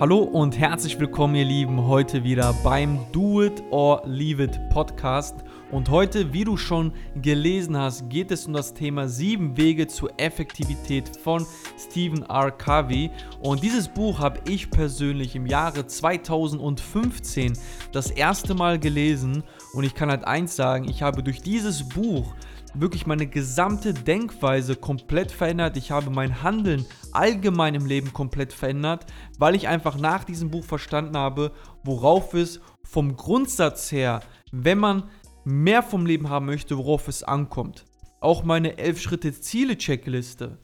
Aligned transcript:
Hallo 0.00 0.18
und 0.18 0.56
herzlich 0.56 1.00
willkommen, 1.00 1.34
ihr 1.34 1.44
Lieben, 1.44 1.88
heute 1.88 2.22
wieder 2.22 2.54
beim 2.62 3.00
Do 3.10 3.42
It 3.42 3.64
or 3.72 4.00
Leave 4.06 4.44
It 4.44 4.68
Podcast. 4.68 5.34
Und 5.72 5.90
heute, 5.90 6.32
wie 6.32 6.44
du 6.44 6.56
schon 6.56 6.92
gelesen 7.20 7.76
hast, 7.76 8.08
geht 8.08 8.30
es 8.30 8.46
um 8.46 8.52
das 8.52 8.74
Thema 8.74 9.08
Sieben 9.08 9.56
Wege 9.56 9.88
zur 9.88 10.12
Effektivität 10.16 11.16
von 11.16 11.44
Stephen 11.76 12.22
R. 12.22 12.52
Covey. 12.52 13.10
Und 13.42 13.64
dieses 13.64 13.88
Buch 13.88 14.20
habe 14.20 14.38
ich 14.48 14.70
persönlich 14.70 15.34
im 15.34 15.46
Jahre 15.46 15.84
2015 15.84 17.54
das 17.90 18.12
erste 18.12 18.54
Mal 18.54 18.78
gelesen. 18.78 19.42
Und 19.72 19.82
ich 19.82 19.96
kann 19.96 20.10
halt 20.10 20.24
eins 20.24 20.54
sagen, 20.54 20.88
ich 20.88 21.02
habe 21.02 21.24
durch 21.24 21.42
dieses 21.42 21.88
Buch 21.88 22.36
wirklich 22.74 23.06
meine 23.06 23.26
gesamte 23.26 23.94
Denkweise 23.94 24.76
komplett 24.76 25.32
verändert. 25.32 25.76
Ich 25.76 25.90
habe 25.90 26.10
mein 26.10 26.42
Handeln 26.42 26.84
allgemein 27.12 27.74
im 27.74 27.86
Leben 27.86 28.12
komplett 28.12 28.52
verändert, 28.52 29.06
weil 29.38 29.54
ich 29.54 29.68
einfach 29.68 29.98
nach 29.98 30.24
diesem 30.24 30.50
Buch 30.50 30.64
verstanden 30.64 31.16
habe, 31.16 31.52
worauf 31.84 32.34
es 32.34 32.60
vom 32.82 33.16
Grundsatz 33.16 33.92
her, 33.92 34.20
wenn 34.52 34.78
man 34.78 35.04
mehr 35.44 35.82
vom 35.82 36.06
Leben 36.06 36.28
haben 36.28 36.46
möchte, 36.46 36.76
worauf 36.76 37.08
es 37.08 37.22
ankommt. 37.22 37.84
Auch 38.20 38.42
meine 38.42 38.78
11 38.78 39.00
Schritte 39.00 39.32
Ziele 39.32 39.78
Checkliste 39.78 40.58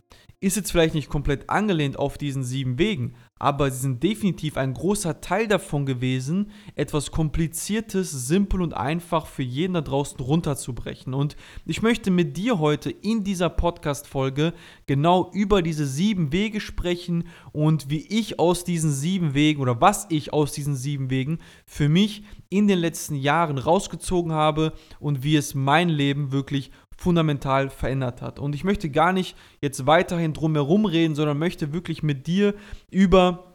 ist 0.45 0.57
jetzt 0.57 0.71
vielleicht 0.71 0.95
nicht 0.95 1.09
komplett 1.09 1.49
angelehnt 1.49 1.99
auf 1.99 2.19
diesen 2.19 2.45
sieben 2.45 2.79
Wegen, 2.79 3.15
aber 3.39 3.71
sie 3.71 3.81
sind 3.81 4.03
definitiv 4.03 4.57
ein 4.57 4.75
großer 4.75 5.21
Teil 5.21 5.49
davon 5.49 5.87
gewesen, 5.87 6.51
etwas 6.75 7.11
Kompliziertes, 7.11 8.11
simpel 8.29 8.61
und 8.63 8.75
einfach 8.75 9.27
für 9.27 9.43
jeden 9.43 9.75
da 9.75 9.81
draußen 9.81 10.21
runterzubrechen. 10.21 11.15
Und 11.15 11.37
ich 11.65 11.83
möchte 11.83 12.11
mit 12.11 12.37
dir 12.37 12.59
heute 12.59 12.91
in 12.91 13.25
dieser 13.25 13.49
Podcast-Folge 13.49 14.53
genau 14.87 15.31
über 15.33 15.63
diese 15.63 15.87
sieben 15.87 16.31
Wege 16.31 16.61
sprechen 16.61 17.25
und 17.53 17.91
wie 17.91 18.07
ich 18.07 18.39
aus 18.39 18.65
diesen 18.65 18.93
sieben 18.93 19.35
Wegen 19.35 19.63
oder 19.63 19.81
was 19.81 20.07
ich 20.11 20.33
aus 20.33 20.53
diesen 20.53 20.77
sieben 20.77 21.11
Wegen 21.11 21.39
für 21.67 21.89
mich 21.89 22.23
in 22.51 22.69
den 22.69 22.79
letzten 22.79 23.17
Jahren 23.17 23.59
rausgezogen 23.59 24.33
habe 24.33 24.75
und 25.01 25.25
wie 25.25 25.37
es 25.37 25.55
mein 25.55 25.89
Leben 25.89 26.31
wirklich 26.31 26.71
fundamental 26.97 27.71
verändert 27.71 28.23
hat. 28.23 28.39
Und 28.39 28.55
ich 28.55 28.65
möchte 28.65 28.91
gar 28.91 29.13
nicht 29.13 29.37
jetzt 29.61 29.87
weiterhin 29.87 30.33
drumherum 30.33 30.85
reden, 30.87 31.15
sondern 31.15 31.39
möchte 31.39 31.73
wirklich 31.73 32.03
mit 32.03 32.27
dir 32.27 32.55
über 32.91 33.55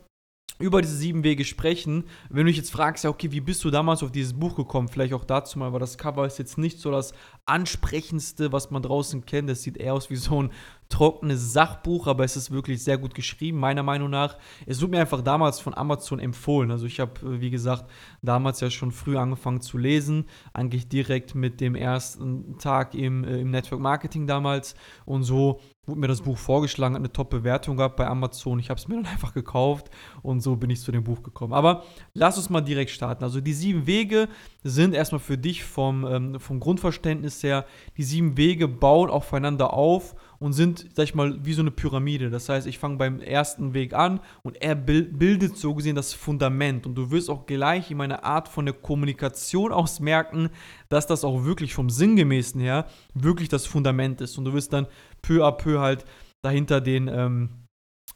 über 0.60 0.82
diese 0.82 0.96
sieben 0.96 1.24
Wege 1.24 1.46
sprechen. 1.46 2.04
Wenn 2.30 2.46
du 2.46 2.48
dich 2.48 2.58
jetzt 2.58 2.72
fragst, 2.72 3.06
ja, 3.06 3.10
okay, 3.10 3.32
wie 3.32 3.40
bist 3.40 3.64
du 3.64 3.72
damals 3.72 4.04
auf 4.04 4.12
dieses 4.12 4.34
Buch 4.34 4.58
gekommen? 4.58 4.90
Vielleicht 4.90 5.14
auch 5.14 5.24
dazu 5.24 5.58
mal, 5.58 5.72
weil 5.72 5.80
das 5.80 5.98
Cover 5.98 6.26
ist 6.26 6.38
jetzt 6.38 6.58
nicht 6.58 6.80
so 6.80 6.92
das 6.92 7.14
ansprechendste, 7.46 8.52
was 8.52 8.70
man 8.70 8.82
draußen 8.82 9.26
kennt. 9.26 9.50
Es 9.50 9.64
sieht 9.64 9.78
eher 9.78 9.94
aus 9.94 10.10
wie 10.10 10.18
so 10.18 10.44
ein 10.44 10.52
trockenes 10.90 11.54
Sachbuch, 11.54 12.08
aber 12.08 12.24
es 12.24 12.36
ist 12.36 12.52
wirklich 12.52 12.84
sehr 12.84 12.98
gut 12.98 13.14
geschrieben, 13.14 13.60
meiner 13.60 13.84
Meinung 13.84 14.10
nach. 14.10 14.38
Es 14.66 14.82
wurde 14.82 14.92
mir 14.92 15.02
einfach 15.02 15.22
damals 15.22 15.60
von 15.60 15.76
Amazon 15.76 16.20
empfohlen. 16.20 16.72
Also 16.72 16.88
ich 16.88 17.00
habe, 17.00 17.14
äh, 17.22 17.42
wie 17.42 17.52
gesagt, 17.52 17.90
damals 18.22 18.60
ja 18.60 18.72
schon 18.72 18.92
früh 18.92 19.16
angefangen 19.16 19.62
zu 19.62 19.78
lesen, 19.78 20.26
eigentlich 20.52 20.90
direkt 20.90 21.36
mit 21.36 21.62
dem 21.62 21.76
ersten 21.76 22.58
Tag 22.58 22.96
im, 22.96 23.24
äh, 23.24 23.40
im 23.40 23.52
Network 23.52 23.80
Marketing 23.80 24.26
damals. 24.26 24.74
Und 25.06 25.24
so 25.24 25.60
wurde 25.90 26.00
mir 26.00 26.08
das 26.08 26.22
Buch 26.22 26.38
vorgeschlagen, 26.38 26.96
hat 26.96 27.02
eine 27.02 27.12
Top-Bewertung 27.12 27.78
gehabt 27.78 27.96
bei 27.96 28.08
Amazon. 28.08 28.60
Ich 28.60 28.70
habe 28.70 28.80
es 28.80 28.88
mir 28.88 28.96
dann 28.96 29.06
einfach 29.12 29.34
gekauft 29.34 29.90
und 30.24 30.42
so 30.42 30.56
bin 30.56 30.70
ich 30.70 30.82
zu 30.82 30.92
dem 30.92 31.04
Buch 31.04 31.22
gekommen. 31.22 31.54
Aber 31.54 31.84
lass 32.14 32.38
uns 32.38 32.50
mal 32.50 32.62
direkt 32.62 32.92
starten. 32.92 33.24
Also 33.24 33.42
die 33.42 33.54
sieben 33.54 33.86
Wege 33.86 34.28
sind 34.64 34.94
erstmal 34.94 35.20
für 35.20 35.38
dich 35.38 35.64
vom, 35.64 36.06
ähm, 36.06 36.40
vom 36.40 36.60
Grundverständnis 36.60 37.44
her, 37.44 37.66
die 37.98 38.04
sieben 38.04 38.38
Wege 38.38 38.68
bauen 38.68 39.10
aufeinander 39.10 39.74
auf 39.74 40.16
und 40.40 40.54
sind, 40.54 40.88
sag 40.96 41.04
ich 41.04 41.16
mal, 41.16 41.46
wie 41.46 41.54
so 41.54 41.62
eine 41.62 41.72
Pyramide. 41.72 42.30
Das 42.30 42.48
heißt, 42.50 42.66
ich 42.66 42.80
fange 42.80 42.98
beim 42.98 43.20
ersten 43.20 43.74
Weg 43.74 43.94
an 43.94 44.22
und 44.42 44.62
er 44.62 44.76
bildet 44.76 45.58
so 45.58 45.76
gesehen 45.76 45.96
das 45.96 46.14
Fundament. 46.14 46.86
Und 46.86 46.96
du 46.96 47.12
wirst 47.12 47.30
auch 47.30 47.46
gleich 47.46 47.92
in 47.92 47.98
meiner 47.98 48.24
Art 48.24 48.48
von 48.48 48.66
der 48.66 48.74
Kommunikation 48.74 49.72
aus 49.72 50.00
merken, 50.00 50.50
dass 50.88 51.08
das 51.08 51.26
auch 51.26 51.44
wirklich 51.44 51.74
vom 51.74 51.90
Sinngemäßen 51.90 52.60
her 52.62 52.88
wirklich 53.14 53.50
das 53.50 53.66
Fundament 53.66 54.22
ist. 54.22 54.38
Und 54.38 54.46
du 54.46 54.54
wirst 54.54 54.72
dann 54.72 54.88
peu 55.22 55.46
à 55.46 55.52
peu 55.52 55.80
halt 55.80 56.06
dahinter 56.42 56.80
den, 56.80 57.10
ähm, 57.10 57.50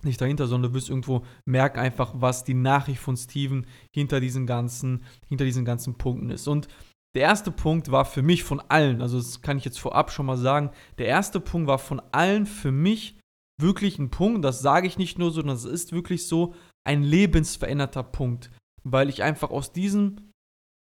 nicht 0.02 0.22
dahinter, 0.22 0.48
sondern 0.48 0.72
du 0.72 0.78
wirst 0.78 0.90
irgendwo 0.90 1.24
merken 1.46 1.80
einfach, 1.80 2.14
was 2.16 2.44
die 2.44 2.54
Nachricht 2.54 3.00
von 3.00 3.18
Steven 3.18 3.66
hinter 3.94 4.20
diesen 4.20 4.48
ganzen, 4.48 5.04
hinter 5.28 5.46
diesen 5.46 5.66
ganzen 5.66 5.96
Punkten 5.96 6.30
ist. 6.30 6.48
Und 6.48 6.68
der 7.16 7.24
erste 7.24 7.52
Punkt 7.52 7.92
war 7.92 8.06
für 8.06 8.22
mich 8.22 8.44
von 8.44 8.60
allen, 8.60 9.02
also 9.02 9.18
das 9.18 9.42
kann 9.42 9.58
ich 9.58 9.66
jetzt 9.66 9.80
vorab 9.80 10.12
schon 10.12 10.26
mal 10.26 10.38
sagen, 10.38 10.72
der 10.98 11.08
erste 11.08 11.40
Punkt 11.40 11.68
war 11.68 11.80
von 11.80 12.02
allen 12.12 12.46
für 12.46 12.72
mich 12.72 13.20
wirklich 13.62 14.00
ein 14.00 14.10
Punkt, 14.10 14.44
das 14.44 14.62
sage 14.62 14.88
ich 14.88 14.98
nicht 14.98 15.20
nur 15.20 15.30
so, 15.30 15.36
sondern 15.36 15.56
es 15.56 15.66
ist 15.66 15.92
wirklich 15.92 16.28
so 16.28 16.56
ein 16.84 17.04
lebensveränderter 17.04 18.04
Punkt, 18.04 18.52
weil 18.84 19.10
ich 19.10 19.22
einfach 19.22 19.52
aus 19.52 19.72
diesem 19.72 20.32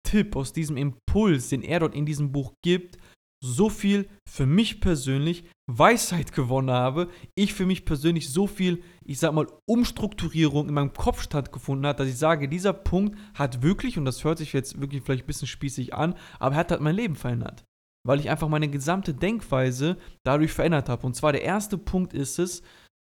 Tipp, 0.04 0.36
aus 0.36 0.54
diesem 0.54 0.78
Impuls, 0.78 1.50
den 1.50 1.62
er 1.62 1.82
dort 1.82 1.96
in 1.96 2.06
diesem 2.06 2.32
Buch 2.32 2.54
gibt, 2.64 2.98
so 3.44 3.70
viel 3.70 4.10
für 4.28 4.46
mich 4.46 4.82
persönlich 4.82 5.46
Weisheit 5.70 6.32
gewonnen 6.32 6.72
habe, 6.72 7.10
ich 7.36 7.54
für 7.54 7.66
mich 7.66 7.86
persönlich 7.86 8.30
so 8.30 8.48
viel, 8.48 8.84
ich 9.04 9.20
sag 9.20 9.34
mal, 9.34 9.48
Umstrukturierung 9.66 10.70
in 10.70 10.74
meinem 10.74 10.94
Kopf 10.94 11.22
stattgefunden 11.22 11.86
hat, 11.86 12.00
dass 12.00 12.08
ich 12.08 12.18
sage, 12.18 12.48
dieser 12.48 12.74
Punkt 12.74 13.18
hat 13.34 13.62
wirklich, 13.62 13.98
und 13.98 14.06
das 14.06 14.24
hört 14.24 14.38
sich 14.38 14.54
jetzt 14.54 14.80
wirklich 14.80 15.04
vielleicht 15.04 15.26
ein 15.26 15.28
bisschen 15.28 15.48
spießig 15.48 15.94
an, 15.94 16.16
aber 16.40 16.56
er 16.56 16.60
hat 16.60 16.72
halt 16.72 16.82
mein 16.82 16.96
Leben 16.96 17.16
verändert. 17.16 17.66
Weil 18.06 18.22
ich 18.22 18.30
einfach 18.30 18.48
meine 18.48 18.70
gesamte 18.70 19.14
Denkweise 19.14 19.98
dadurch 20.24 20.54
verändert 20.54 20.88
habe. 20.88 21.06
Und 21.06 21.16
zwar 21.16 21.34
der 21.34 21.44
erste 21.44 21.78
Punkt 21.78 22.14
ist 22.14 22.40
es, 22.40 22.64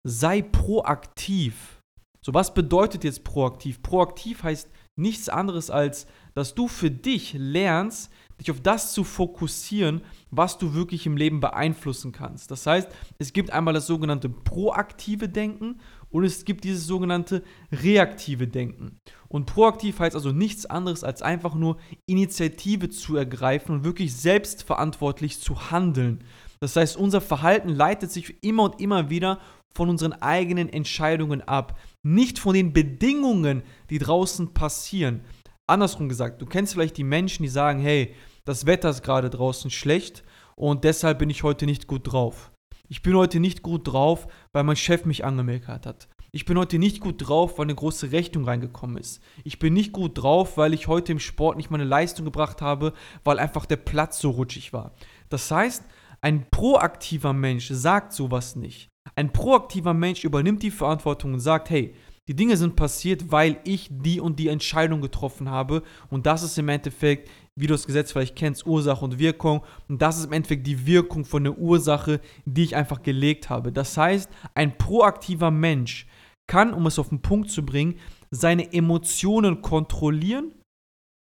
sei 0.03 0.41
proaktiv. 0.41 1.79
So, 2.25 2.33
was 2.33 2.55
bedeutet 2.55 3.03
jetzt 3.03 3.23
proaktiv? 3.23 3.83
Proaktiv 3.83 4.41
heißt 4.41 4.71
nichts 4.97 5.29
anderes 5.29 5.69
als, 5.69 6.07
dass 6.33 6.55
du 6.55 6.67
für 6.67 6.89
dich 6.89 7.33
lernst, 7.33 8.11
dich 8.39 8.51
auf 8.51 8.61
das 8.61 8.93
zu 8.93 9.03
fokussieren, 9.03 10.01
was 10.31 10.57
du 10.57 10.73
wirklich 10.73 11.05
im 11.05 11.17
Leben 11.17 11.39
beeinflussen 11.39 12.11
kannst. 12.11 12.51
Das 12.51 12.65
heißt, 12.65 12.89
es 13.17 13.33
gibt 13.33 13.51
einmal 13.51 13.73
das 13.73 13.87
sogenannte 13.87 14.29
proaktive 14.29 15.29
Denken 15.29 15.79
und 16.09 16.23
es 16.23 16.45
gibt 16.45 16.63
dieses 16.63 16.87
sogenannte 16.87 17.43
reaktive 17.71 18.47
Denken. 18.47 18.99
Und 19.27 19.45
proaktiv 19.45 19.99
heißt 19.99 20.15
also 20.15 20.31
nichts 20.31 20.65
anderes 20.65 21.03
als 21.03 21.21
einfach 21.21 21.55
nur 21.55 21.77
Initiative 22.05 22.89
zu 22.89 23.15
ergreifen 23.15 23.75
und 23.75 23.83
wirklich 23.83 24.15
selbstverantwortlich 24.15 25.39
zu 25.39 25.71
handeln. 25.71 26.23
Das 26.59 26.75
heißt, 26.75 26.97
unser 26.97 27.21
Verhalten 27.21 27.69
leitet 27.69 28.11
sich 28.11 28.43
immer 28.43 28.63
und 28.63 28.81
immer 28.81 29.09
wieder 29.09 29.39
von 29.73 29.89
unseren 29.89 30.13
eigenen 30.13 30.67
Entscheidungen 30.67 31.41
ab, 31.41 31.79
nicht 32.03 32.39
von 32.39 32.53
den 32.53 32.73
Bedingungen, 32.73 33.63
die 33.89 33.99
draußen 33.99 34.53
passieren. 34.53 35.21
Andersrum 35.67 36.09
gesagt, 36.09 36.41
du 36.41 36.45
kennst 36.45 36.73
vielleicht 36.73 36.97
die 36.97 37.03
Menschen, 37.03 37.43
die 37.43 37.49
sagen, 37.49 37.79
hey, 37.79 38.15
das 38.49 38.65
Wetter 38.65 38.89
ist 38.89 39.03
gerade 39.03 39.29
draußen 39.29 39.69
schlecht 39.69 40.23
und 40.55 40.83
deshalb 40.83 41.19
bin 41.19 41.29
ich 41.29 41.43
heute 41.43 41.67
nicht 41.67 41.85
gut 41.85 42.11
drauf. 42.11 42.51
Ich 42.87 43.03
bin 43.03 43.15
heute 43.15 43.39
nicht 43.39 43.61
gut 43.61 43.87
drauf, 43.87 44.27
weil 44.53 44.63
mein 44.63 44.75
Chef 44.75 45.05
mich 45.05 45.23
angemeckert 45.23 45.85
hat. 45.85 46.07
Ich 46.31 46.45
bin 46.45 46.57
heute 46.57 46.79
nicht 46.79 46.99
gut 46.99 47.27
drauf, 47.27 47.59
weil 47.59 47.67
eine 47.67 47.75
große 47.75 48.11
Rechnung 48.11 48.45
reingekommen 48.45 48.97
ist. 48.97 49.21
Ich 49.43 49.59
bin 49.59 49.73
nicht 49.73 49.91
gut 49.91 50.17
drauf, 50.17 50.57
weil 50.57 50.73
ich 50.73 50.87
heute 50.87 51.11
im 51.11 51.19
Sport 51.19 51.57
nicht 51.57 51.69
meine 51.69 51.83
Leistung 51.83 52.25
gebracht 52.25 52.59
habe, 52.59 52.93
weil 53.23 53.37
einfach 53.37 53.67
der 53.67 53.77
Platz 53.77 54.19
so 54.19 54.31
rutschig 54.31 54.73
war. 54.73 54.95
Das 55.29 55.51
heißt, 55.51 55.83
ein 56.21 56.49
proaktiver 56.49 57.33
Mensch 57.33 57.67
sagt 57.67 58.13
sowas 58.13 58.55
nicht. 58.55 58.89
Ein 59.13 59.31
proaktiver 59.31 59.93
Mensch 59.93 60.23
übernimmt 60.23 60.63
die 60.63 60.71
Verantwortung 60.71 61.33
und 61.33 61.39
sagt, 61.39 61.69
hey, 61.69 61.93
die 62.29 62.35
Dinge 62.35 62.57
sind 62.57 62.75
passiert, 62.75 63.31
weil 63.31 63.59
ich 63.63 63.89
die 63.91 64.19
und 64.19 64.37
die 64.37 64.49
Entscheidung 64.49 65.01
getroffen 65.01 65.49
habe. 65.49 65.81
Und 66.11 66.27
das 66.27 66.43
ist 66.43 66.59
im 66.59 66.69
Endeffekt, 66.69 67.27
wie 67.59 67.67
du 67.67 67.73
das 67.73 67.85
Gesetz 67.85 68.11
vielleicht 68.11 68.35
kennst, 68.35 68.65
Ursache 68.65 69.03
und 69.03 69.19
Wirkung. 69.19 69.63
Und 69.87 70.01
das 70.01 70.17
ist 70.17 70.25
im 70.25 70.33
Endeffekt 70.33 70.65
die 70.65 70.85
Wirkung 70.85 71.25
von 71.25 71.43
der 71.43 71.57
Ursache, 71.57 72.21
die 72.45 72.63
ich 72.63 72.75
einfach 72.75 73.01
gelegt 73.01 73.49
habe. 73.49 73.71
Das 73.71 73.97
heißt, 73.97 74.29
ein 74.53 74.77
proaktiver 74.77 75.51
Mensch 75.51 76.07
kann, 76.47 76.73
um 76.73 76.85
es 76.87 76.97
auf 76.97 77.09
den 77.09 77.21
Punkt 77.21 77.51
zu 77.51 77.65
bringen, 77.65 77.99
seine 78.31 78.71
Emotionen 78.71 79.61
kontrollieren 79.61 80.53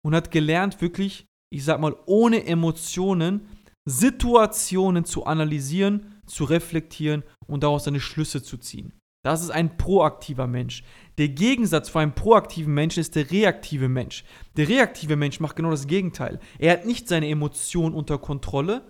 und 0.04 0.14
hat 0.14 0.30
gelernt, 0.30 0.80
wirklich, 0.80 1.26
ich 1.52 1.64
sag 1.64 1.80
mal, 1.80 1.94
ohne 2.06 2.44
Emotionen 2.46 3.48
Situationen 3.88 5.04
zu 5.04 5.24
analysieren, 5.24 6.20
zu 6.26 6.44
reflektieren 6.44 7.22
und 7.46 7.62
daraus 7.62 7.84
seine 7.84 8.00
Schlüsse 8.00 8.42
zu 8.42 8.58
ziehen. 8.58 8.98
Das 9.26 9.42
ist 9.42 9.50
ein 9.50 9.76
proaktiver 9.76 10.46
Mensch. 10.46 10.84
Der 11.18 11.26
Gegensatz 11.26 11.88
vor 11.88 12.00
einem 12.00 12.14
proaktiven 12.14 12.72
Menschen 12.72 13.00
ist 13.00 13.16
der 13.16 13.28
reaktive 13.28 13.88
Mensch. 13.88 14.22
Der 14.56 14.68
reaktive 14.68 15.16
Mensch 15.16 15.40
macht 15.40 15.56
genau 15.56 15.72
das 15.72 15.88
Gegenteil. 15.88 16.38
Er 16.60 16.74
hat 16.74 16.86
nicht 16.86 17.08
seine 17.08 17.28
Emotionen 17.28 17.92
unter 17.92 18.18
Kontrolle, 18.18 18.86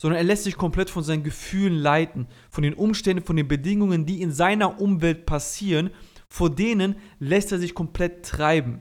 sondern 0.00 0.16
er 0.16 0.24
lässt 0.24 0.44
sich 0.44 0.56
komplett 0.56 0.88
von 0.88 1.02
seinen 1.02 1.22
Gefühlen 1.22 1.74
leiten, 1.74 2.28
von 2.48 2.62
den 2.62 2.72
Umständen, 2.72 3.26
von 3.26 3.36
den 3.36 3.46
Bedingungen, 3.46 4.06
die 4.06 4.22
in 4.22 4.32
seiner 4.32 4.80
Umwelt 4.80 5.26
passieren, 5.26 5.90
vor 6.30 6.48
denen 6.48 6.96
lässt 7.18 7.52
er 7.52 7.58
sich 7.58 7.74
komplett 7.74 8.24
treiben. 8.24 8.80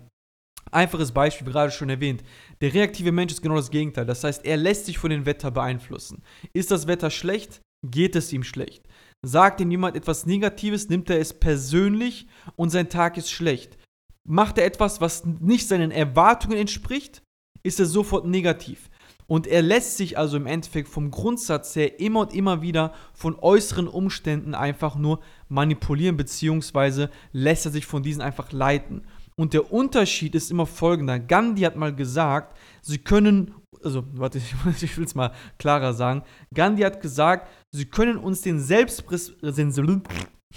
Einfaches 0.71 1.11
Beispiel, 1.11 1.45
gerade 1.45 1.73
schon 1.73 1.89
erwähnt. 1.89 2.23
Der 2.61 2.73
reaktive 2.73 3.11
Mensch 3.11 3.33
ist 3.33 3.41
genau 3.41 3.57
das 3.57 3.71
Gegenteil. 3.71 4.05
Das 4.05 4.23
heißt, 4.23 4.45
er 4.45 4.55
lässt 4.55 4.85
sich 4.85 4.97
von 4.97 5.09
dem 5.09 5.25
Wetter 5.25 5.51
beeinflussen. 5.51 6.23
Ist 6.53 6.71
das 6.71 6.88
Wetter 6.88 7.11
schlecht, 7.11 7.59
geht 7.83 8.15
es 8.15 8.31
ihm 8.31 8.44
schlecht. 8.44 8.88
Sagt 9.25 9.62
ihm 9.62 9.72
jemand 9.72 9.96
etwas 9.96 10.25
Negatives, 10.25 10.90
nimmt 10.90 11.10
er 11.10 11.20
es 11.20 11.34
persönlich 11.34 12.28
und 12.58 12.70
sein 12.70 12.90
Tag 12.90 13.18
ist 13.18 13.31
schlecht. 13.31 13.78
macht 14.25 14.58
er 14.58 14.66
etwas, 14.66 15.02
was 15.02 15.25
nicht 15.25 15.68
seinen 15.68 15.92
Erwartungen 15.92 16.58
entspricht, 16.58 17.24
ist 17.64 17.80
er 17.80 17.86
sofort 17.86 18.25
negativ. 18.25 18.90
Und 19.28 19.48
er 19.48 19.62
lässt 19.62 19.98
sich 19.98 20.18
also 20.18 20.38
im 20.38 20.46
Endeffekt 20.46 20.90
vom 20.90 21.10
Grundsatz 21.10 21.75
her 21.75 22.00
immer 22.00 22.22
und 22.22 22.34
immer 22.34 22.62
wieder 22.62 22.94
von 23.14 23.38
äußeren 23.40 23.88
Umständen 23.88 24.54
einfach 24.54 24.96
nur 24.96 25.20
manipulieren, 25.48 26.18
beziehungsweise 26.18 27.10
lässt 27.31 27.66
er 27.66 27.72
sich 27.72 27.86
von 27.86 28.04
diesen 28.04 28.22
einfach 28.22 28.52
leiten. 28.52 29.08
Und 29.35 29.53
der 29.53 29.71
Unterschied 29.71 30.35
ist 30.35 30.51
immer 30.51 30.65
folgender. 30.65 31.19
Gandhi 31.19 31.63
hat 31.63 31.75
mal 31.75 31.94
gesagt, 31.94 32.57
sie 32.81 33.00
können, 33.00 33.56
also 33.83 34.03
warte, 34.13 34.38
ich 34.81 34.97
will 34.97 35.06
es 35.06 35.15
mal 35.15 35.33
klarer 35.57 35.94
sagen. 35.94 36.24
Gandhi 36.53 36.83
hat 36.83 37.01
gesagt, 37.01 37.50
sie 37.71 37.85
können 37.85 38.18
uns 38.18 38.41
den 38.41 38.59
Selbstrespekt, 38.59 39.41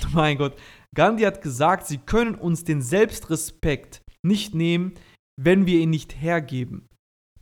mein 0.13 0.39
Gott, 0.39 0.57
Gandhi 0.95 1.25
hat 1.25 1.43
gesagt, 1.43 1.87
sie 1.87 1.99
können 1.99 2.35
uns 2.35 2.65
den 2.65 2.83
Selbstrespekt 2.83 4.03
nicht 4.23 4.55
nehmen, 4.55 4.95
wenn 5.41 5.67
wir 5.67 5.79
ihn 5.81 5.91
nicht 5.91 6.21
hergeben. 6.21 6.89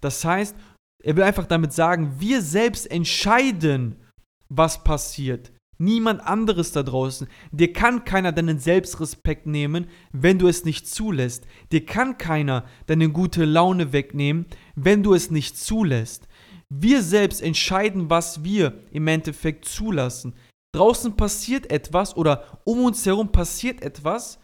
Das 0.01 0.25
heißt, 0.25 0.57
er 1.03 1.17
will 1.17 1.23
einfach 1.23 1.47
damit 1.47 1.73
sagen, 1.73 2.17
wir 2.19 2.43
selbst 2.43 2.91
entscheiden, 2.91 3.97
was 4.49 4.85
passiert. 4.85 5.53
Niemand 5.79 6.21
anderes 6.21 6.73
da 6.73 6.83
draußen. 6.83 7.27
Dir 7.51 7.73
kann 7.73 8.05
keiner 8.05 8.33
deinen 8.33 8.59
Selbstrespekt 8.59 9.47
nehmen, 9.47 9.87
wenn 10.13 10.39
du 10.39 10.47
es 10.47 10.65
nicht 10.65 10.89
zulässt. 10.89 11.47
Dir 11.73 11.85
kann 11.85 12.17
keiner 12.19 12.65
deine 12.87 13.11
gute 13.11 13.45
Laune 13.45 13.93
wegnehmen, 13.93 14.47
wenn 14.77 15.03
du 15.03 15.15
es 15.15 15.31
nicht 15.31 15.57
zulässt. 15.59 16.29
Wir 16.69 17.03
selbst 17.03 17.43
entscheiden, 17.43 18.11
was 18.11 18.45
wir 18.45 18.85
im 18.91 19.07
Endeffekt 19.07 19.65
zulassen. 19.65 20.35
Draußen 20.75 21.17
passiert 21.17 21.71
etwas 21.71 22.17
oder 22.17 22.61
um 22.65 22.85
uns 22.85 23.05
herum 23.07 23.31
passiert 23.31 23.83
etwas. 23.83 24.41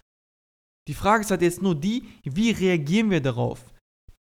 Die 0.88 0.94
Frage 0.94 1.23
ist 1.23 1.31
halt 1.31 1.43
jetzt 1.43 1.62
nur 1.62 1.75
die, 1.75 2.05
wie 2.25 2.50
reagieren 2.50 3.11
wir 3.11 3.21
darauf? 3.21 3.73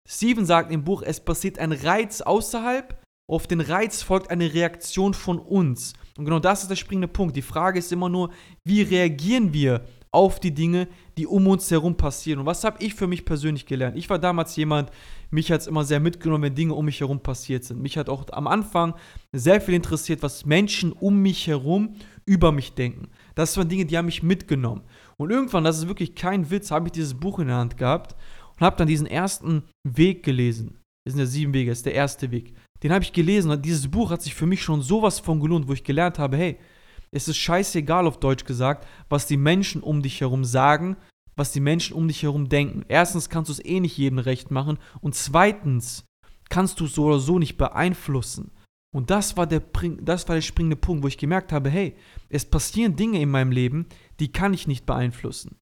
Steven 0.09 0.47
sagt 0.47 0.71
im 0.71 0.85
Buch, 0.85 1.03
es 1.03 1.21
passiert 1.21 1.59
ein 1.59 1.73
Reiz 1.73 2.21
außerhalb, 2.21 3.03
auf 3.29 3.47
den 3.47 3.61
Reiz 3.61 4.03
folgt 4.03 4.31
eine 4.31 4.55
Reaktion 4.55 5.15
von 5.15 5.39
uns. 5.39 5.95
Und 6.17 6.25
genau 6.25 6.39
das 6.39 6.63
ist 6.63 6.71
der 6.71 6.77
springende 6.77 7.09
Punkt. 7.09 7.37
Die 7.37 7.43
Frage 7.43 7.79
ist 7.79 7.93
immer 7.93 8.09
nur, 8.09 8.31
wie 8.65 8.83
reagieren 8.83 9.53
wir 9.53 9.85
auf 10.13 10.41
die 10.41 10.55
Dinge, 10.55 10.89
die 11.19 11.27
um 11.27 11.47
uns 11.47 11.71
herum 11.71 11.97
passieren. 11.97 12.41
Und 12.41 12.47
was 12.47 12.65
habe 12.65 12.83
ich 12.83 12.95
für 12.95 13.07
mich 13.07 13.27
persönlich 13.27 13.67
gelernt? 13.67 13.99
Ich 13.99 14.09
war 14.09 14.19
damals 14.19 14.57
jemand, 14.57 14.91
mich 15.31 15.53
hat 15.53 15.61
es 15.61 15.67
immer 15.67 15.85
sehr 15.85 16.01
mitgenommen, 16.01 16.45
wenn 16.45 16.55
Dinge 16.55 16.73
um 16.73 16.87
mich 16.87 17.01
herum 17.01 17.21
passiert 17.21 17.65
sind. 17.65 17.83
Mich 17.83 17.99
hat 17.99 18.09
auch 18.09 18.25
am 18.33 18.47
Anfang 18.47 18.95
sehr 19.33 19.61
viel 19.61 19.75
interessiert, 19.75 20.23
was 20.23 20.47
Menschen 20.47 20.93
um 20.93 21.21
mich 21.21 21.47
herum 21.47 21.97
über 22.25 22.51
mich 22.51 22.73
denken. 22.73 23.09
Das 23.35 23.57
waren 23.59 23.69
Dinge, 23.69 23.85
die 23.85 23.99
haben 23.99 24.07
mich 24.07 24.23
mitgenommen. 24.23 24.85
Und 25.19 25.31
irgendwann, 25.31 25.65
das 25.65 25.79
ist 25.79 25.89
wirklich 25.89 26.15
kein 26.15 26.51
Witz, 26.51 26.71
habe 26.71 26.87
ich 26.87 26.93
dieses 26.93 27.15
Buch 27.15 27.39
in 27.39 27.49
der 27.49 27.57
Hand 27.57 27.77
gehabt 27.77 28.17
und 28.59 28.65
habe 28.65 28.77
dann 28.77 28.89
diesen 28.89 29.07
ersten 29.07 29.65
Weg 29.85 30.23
gelesen. 30.23 30.79
Das 31.05 31.13
sind 31.13 31.21
ja 31.21 31.27
sieben 31.27 31.53
Wege, 31.53 31.71
das 31.71 31.81
ist 31.81 31.87
der 31.87 31.95
erste 31.95 32.31
Weg. 32.31 32.55
Den 32.83 32.93
habe 32.93 33.05
ich 33.05 33.13
gelesen 33.13 33.51
und 33.51 33.65
dieses 33.65 33.89
Buch 33.89 34.11
hat 34.11 34.23
sich 34.23 34.35
für 34.35 34.47
mich 34.47 34.63
schon 34.63 34.83
sowas 34.83 35.19
von 35.19 35.41
gelohnt, 35.41 35.69
wo 35.69 35.73
ich 35.73 35.85
gelernt 35.85 36.19
habe, 36.19 36.37
hey, 36.37 36.59
es 37.11 37.29
ist 37.29 37.37
scheißegal 37.37 38.07
auf 38.07 38.21
Deutsch 38.21 38.45
gesagt, 38.45 38.87
was 39.09 39.27
die 39.27 39.37
Menschen 39.37 39.83
um 39.83 40.03
dich 40.03 40.21
herum 40.21 40.45
sagen, 40.45 40.97
was 41.37 41.53
die 41.53 41.61
Menschen 41.61 41.95
um 41.95 42.09
dich 42.09 42.23
herum 42.23 42.49
denken. 42.49 42.85
Erstens 42.89 43.29
kannst 43.29 43.49
du 43.49 43.53
es 43.53 43.65
eh 43.65 43.81
nicht 43.81 43.97
jedem 43.97 44.19
recht 44.19 44.51
machen 44.51 44.79
und 45.01 45.15
zweitens 45.15 46.05
kannst 46.49 46.81
du 46.81 46.87
es 46.87 46.95
so 46.95 47.05
oder 47.05 47.19
so 47.19 47.39
nicht 47.39 47.57
beeinflussen. 47.57 48.51
Und 48.95 49.11
das 49.11 49.37
war, 49.37 49.47
der, 49.47 49.63
das 50.01 50.27
war 50.29 50.37
der 50.37 50.43
springende 50.43 50.77
Punkt, 50.77 51.03
wo 51.03 51.09
ich 51.09 51.19
gemerkt 51.19 51.53
habe, 51.53 51.69
hey, 51.69 51.97
es 52.29 52.47
passieren 52.47 52.97
Dinge 52.97 53.21
in 53.21 53.31
meinem 53.31 53.53
Leben, 53.53 53.87
die 54.21 54.33
kann 54.33 54.55
ich 54.55 54.67
nicht 54.67 54.87
beeinflussen. 54.87 55.59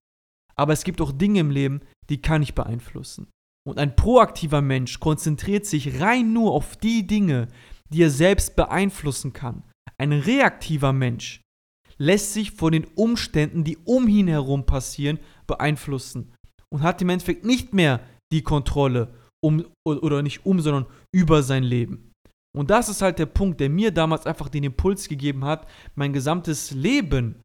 Aber 0.55 0.71
es 0.73 0.83
gibt 0.85 1.01
auch 1.01 1.11
Dinge 1.11 1.41
im 1.41 1.51
Leben, 1.51 1.81
die 2.09 2.21
kann 2.21 2.41
ich 2.41 2.55
beeinflussen. 2.55 3.27
Und 3.67 3.79
ein 3.79 3.95
proaktiver 3.95 4.61
Mensch 4.61 4.99
konzentriert 4.99 5.65
sich 5.65 5.99
rein 5.99 6.33
nur 6.33 6.53
auf 6.53 6.75
die 6.77 7.07
Dinge, 7.07 7.47
die 7.89 8.03
er 8.03 8.11
selbst 8.11 8.55
beeinflussen 8.55 9.33
kann. 9.33 9.63
Ein 9.97 10.13
reaktiver 10.13 10.93
Mensch 10.93 11.41
lässt 11.97 12.33
sich 12.33 12.51
von 12.51 12.73
den 12.73 12.85
Umständen, 12.95 13.63
die 13.63 13.77
um 13.85 14.07
ihn 14.07 14.27
herum 14.27 14.65
passieren, 14.65 15.19
beeinflussen 15.47 16.33
und 16.69 16.83
hat 16.83 17.01
im 17.01 17.09
Endeffekt 17.09 17.45
nicht 17.45 17.73
mehr 17.73 18.01
die 18.31 18.41
Kontrolle 18.41 19.13
um 19.43 19.65
oder 19.85 20.21
nicht 20.21 20.45
um, 20.45 20.59
sondern 20.59 20.87
über 21.13 21.43
sein 21.43 21.63
Leben. 21.63 22.11
Und 22.55 22.69
das 22.69 22.89
ist 22.89 23.01
halt 23.01 23.19
der 23.19 23.25
Punkt, 23.25 23.59
der 23.59 23.69
mir 23.69 23.91
damals 23.91 24.25
einfach 24.25 24.49
den 24.49 24.63
Impuls 24.63 25.07
gegeben 25.07 25.45
hat, 25.45 25.67
mein 25.93 26.13
gesamtes 26.13 26.71
Leben 26.71 27.41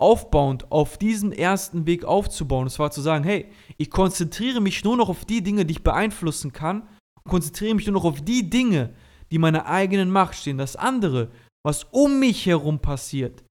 aufbauend 0.00 0.70
auf 0.72 0.98
diesem 0.98 1.32
ersten 1.32 1.86
Weg 1.86 2.04
aufzubauen. 2.04 2.64
Und 2.64 2.70
zwar 2.70 2.90
zu 2.90 3.00
sagen, 3.00 3.24
hey, 3.24 3.46
ich 3.76 3.90
konzentriere 3.90 4.60
mich 4.60 4.82
nur 4.84 4.96
noch 4.96 5.08
auf 5.08 5.24
die 5.24 5.42
Dinge, 5.42 5.64
die 5.64 5.72
ich 5.72 5.82
beeinflussen 5.82 6.52
kann, 6.52 6.88
konzentriere 7.28 7.74
mich 7.74 7.86
nur 7.86 7.94
noch 7.94 8.04
auf 8.04 8.20
die 8.20 8.48
Dinge, 8.48 8.94
die 9.30 9.38
meiner 9.38 9.66
eigenen 9.66 10.10
Macht 10.10 10.34
stehen. 10.34 10.58
Das 10.58 10.76
andere, 10.76 11.30
was 11.62 11.84
um 11.90 12.18
mich 12.18 12.46
herum 12.46 12.80
passiert, 12.80 13.44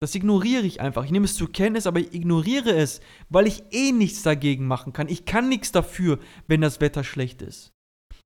das 0.00 0.14
ignoriere 0.14 0.66
ich 0.66 0.80
einfach. 0.80 1.04
Ich 1.04 1.10
nehme 1.10 1.24
es 1.24 1.36
zur 1.36 1.50
Kenntnis, 1.50 1.86
aber 1.86 2.00
ich 2.00 2.12
ignoriere 2.12 2.74
es, 2.74 3.00
weil 3.30 3.46
ich 3.46 3.62
eh 3.70 3.92
nichts 3.92 4.22
dagegen 4.22 4.66
machen 4.66 4.92
kann. 4.92 5.08
Ich 5.08 5.24
kann 5.24 5.48
nichts 5.48 5.72
dafür, 5.72 6.18
wenn 6.46 6.60
das 6.60 6.80
Wetter 6.80 7.02
schlecht 7.02 7.40
ist. 7.40 7.72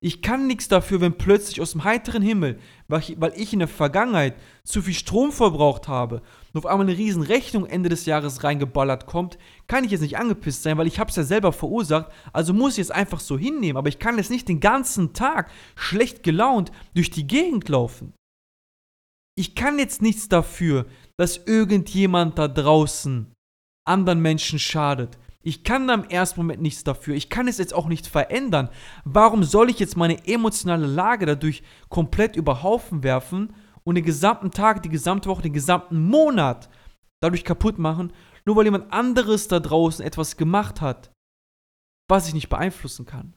Ich 0.03 0.23
kann 0.23 0.47
nichts 0.47 0.67
dafür, 0.67 0.99
wenn 0.99 1.15
plötzlich 1.15 1.61
aus 1.61 1.73
dem 1.73 1.83
heiteren 1.83 2.23
Himmel, 2.23 2.59
weil 2.87 3.33
ich, 3.35 3.53
in 3.53 3.59
der 3.59 3.67
Vergangenheit 3.67 4.35
zu 4.63 4.81
viel 4.81 4.95
Strom 4.95 5.31
verbraucht 5.31 5.87
habe 5.87 6.23
und 6.51 6.57
auf 6.57 6.65
einmal 6.65 6.87
eine 6.87 6.97
riesen 6.97 7.21
Rechnung 7.21 7.67
Ende 7.67 7.87
des 7.87 8.07
Jahres 8.07 8.43
reingeballert 8.43 9.05
kommt, 9.05 9.37
kann 9.67 9.83
ich 9.83 9.91
jetzt 9.91 10.01
nicht 10.01 10.17
angepisst 10.17 10.63
sein, 10.63 10.79
weil 10.79 10.87
ich 10.87 10.97
habe 10.97 11.11
es 11.11 11.17
ja 11.17 11.23
selber 11.23 11.53
verursacht, 11.53 12.11
also 12.33 12.51
muss 12.51 12.79
ich 12.79 12.81
es 12.81 12.91
einfach 12.91 13.19
so 13.19 13.37
hinnehmen. 13.37 13.77
Aber 13.77 13.89
ich 13.89 13.99
kann 13.99 14.17
jetzt 14.17 14.31
nicht 14.31 14.47
den 14.47 14.59
ganzen 14.59 15.13
Tag 15.13 15.51
schlecht 15.75 16.23
gelaunt 16.23 16.71
durch 16.95 17.11
die 17.11 17.27
Gegend 17.27 17.69
laufen. 17.69 18.13
Ich 19.37 19.53
kann 19.53 19.77
jetzt 19.77 20.01
nichts 20.01 20.27
dafür, 20.27 20.87
dass 21.15 21.37
irgendjemand 21.37 22.39
da 22.39 22.47
draußen 22.47 23.31
anderen 23.87 24.19
Menschen 24.19 24.57
schadet. 24.57 25.19
Ich 25.43 25.63
kann 25.63 25.87
da 25.87 25.95
im 25.95 26.03
ersten 26.03 26.39
Moment 26.39 26.61
nichts 26.61 26.83
dafür. 26.83 27.15
Ich 27.15 27.29
kann 27.29 27.47
es 27.47 27.57
jetzt 27.57 27.73
auch 27.73 27.87
nicht 27.87 28.07
verändern. 28.07 28.69
Warum 29.03 29.43
soll 29.43 29.69
ich 29.69 29.79
jetzt 29.79 29.97
meine 29.97 30.27
emotionale 30.27 30.85
Lage 30.85 31.25
dadurch 31.25 31.63
komplett 31.89 32.35
über 32.35 32.61
Haufen 32.61 33.03
werfen 33.03 33.53
und 33.83 33.95
den 33.95 34.05
gesamten 34.05 34.51
Tag, 34.51 34.83
die 34.83 34.89
gesamte 34.89 35.29
Woche, 35.29 35.41
den 35.41 35.53
gesamten 35.53 36.05
Monat 36.05 36.69
dadurch 37.21 37.43
kaputt 37.43 37.79
machen, 37.79 38.13
nur 38.45 38.55
weil 38.55 38.65
jemand 38.65 38.91
anderes 38.93 39.47
da 39.47 39.59
draußen 39.59 40.05
etwas 40.05 40.37
gemacht 40.37 40.81
hat, 40.81 41.11
was 42.07 42.27
ich 42.27 42.33
nicht 42.33 42.49
beeinflussen 42.49 43.05
kann? 43.05 43.33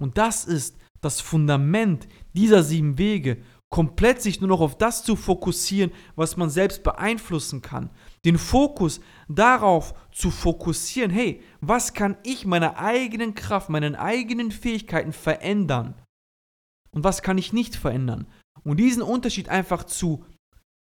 Und 0.00 0.16
das 0.16 0.46
ist 0.46 0.78
das 1.02 1.20
Fundament 1.20 2.08
dieser 2.34 2.62
sieben 2.62 2.96
Wege 2.96 3.42
komplett 3.70 4.20
sich 4.20 4.40
nur 4.40 4.48
noch 4.48 4.60
auf 4.60 4.76
das 4.76 5.04
zu 5.04 5.14
fokussieren, 5.14 5.92
was 6.16 6.36
man 6.36 6.50
selbst 6.50 6.82
beeinflussen 6.82 7.62
kann. 7.62 7.90
Den 8.24 8.36
Fokus 8.36 9.00
darauf 9.28 9.94
zu 10.12 10.30
fokussieren, 10.30 11.10
hey, 11.10 11.40
was 11.60 11.94
kann 11.94 12.16
ich 12.24 12.44
meiner 12.44 12.78
eigenen 12.78 13.34
Kraft, 13.34 13.70
meinen 13.70 13.94
eigenen 13.94 14.50
Fähigkeiten 14.50 15.12
verändern? 15.12 15.94
Und 16.92 17.04
was 17.04 17.22
kann 17.22 17.38
ich 17.38 17.52
nicht 17.52 17.76
verändern? 17.76 18.26
Und 18.64 18.78
diesen 18.78 19.02
Unterschied 19.02 19.48
einfach 19.48 19.84
zu 19.84 20.24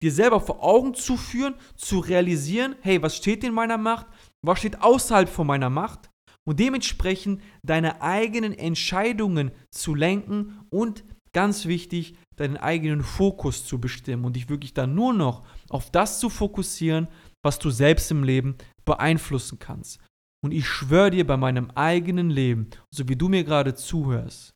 dir 0.02 0.12
selber 0.12 0.42
vor 0.42 0.64
Augen 0.64 0.96
zu 0.96 1.16
führen, 1.16 1.54
zu 1.76 2.00
realisieren, 2.00 2.76
hey, 2.82 3.02
was 3.04 3.16
steht 3.16 3.44
in 3.44 3.54
meiner 3.54 3.78
Macht? 3.78 4.08
Was 4.44 4.58
steht 4.58 4.82
außerhalb 4.82 5.30
von 5.30 5.46
meiner 5.46 5.70
Macht? 5.70 6.10
Und 6.44 6.60
dementsprechend 6.60 7.44
deine 7.62 8.02
eigenen 8.02 8.54
Entscheidungen 8.54 9.52
zu 9.70 9.94
lenken 9.94 10.66
und 10.72 11.04
ganz 11.34 11.66
wichtig, 11.66 12.16
deinen 12.36 12.58
eigenen 12.58 13.04
Fokus 13.04 13.66
zu 13.66 13.80
bestimmen 13.80 14.26
und 14.26 14.36
dich 14.36 14.50
wirklich 14.50 14.74
dann 14.74 14.96
nur 14.96 15.14
noch 15.14 15.46
auf 15.70 15.92
das 15.92 16.20
zu 16.20 16.30
fokussieren, 16.30 17.08
was 17.44 17.60
du 17.60 17.70
selbst 17.70 18.12
im 18.12 18.24
Leben 18.24 18.58
beeinflussen 18.86 19.60
kannst. 19.60 20.00
Und 20.44 20.52
ich 20.52 20.68
schwöre 20.68 21.12
dir 21.12 21.28
bei 21.28 21.38
meinem 21.38 21.72
eigenen 21.72 22.30
Leben, 22.30 22.70
so 22.94 23.08
wie 23.08 23.16
du 23.16 23.30
mir 23.30 23.44
gerade 23.44 23.76
zuhörst, 23.76 24.52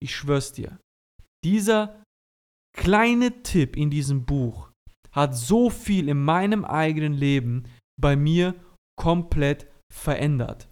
ich 0.00 0.14
schwör's 0.14 0.52
dir, 0.52 0.78
dieser 1.44 2.02
kleine 2.76 3.42
Tipp 3.42 3.76
in 3.76 3.90
diesem 3.90 4.24
Buch 4.24 4.70
hat 5.12 5.34
so 5.34 5.70
viel 5.70 6.08
in 6.08 6.22
meinem 6.22 6.64
eigenen 6.64 7.14
Leben 7.14 7.64
bei 8.00 8.16
mir 8.16 8.54
komplett 8.96 9.66
verändert. 9.92 10.68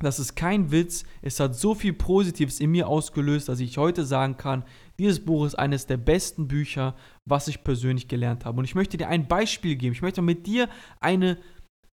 Das 0.00 0.20
ist 0.20 0.36
kein 0.36 0.70
Witz. 0.70 1.04
Es 1.22 1.40
hat 1.40 1.56
so 1.56 1.74
viel 1.74 1.92
Positives 1.92 2.60
in 2.60 2.70
mir 2.70 2.88
ausgelöst, 2.88 3.48
dass 3.48 3.60
ich 3.60 3.78
heute 3.78 4.04
sagen 4.04 4.36
kann, 4.36 4.64
dieses 4.98 5.24
Buch 5.24 5.44
ist 5.44 5.56
eines 5.56 5.86
der 5.86 5.96
besten 5.96 6.48
Bücher, 6.48 6.94
was 7.24 7.48
ich 7.48 7.64
persönlich 7.64 8.08
gelernt 8.08 8.44
habe. 8.44 8.58
Und 8.58 8.64
ich 8.64 8.74
möchte 8.74 8.96
dir 8.96 9.08
ein 9.08 9.26
Beispiel 9.26 9.76
geben. 9.76 9.92
Ich 9.92 10.02
möchte 10.02 10.22
mit 10.22 10.46
dir 10.46 10.68
eine, 11.00 11.38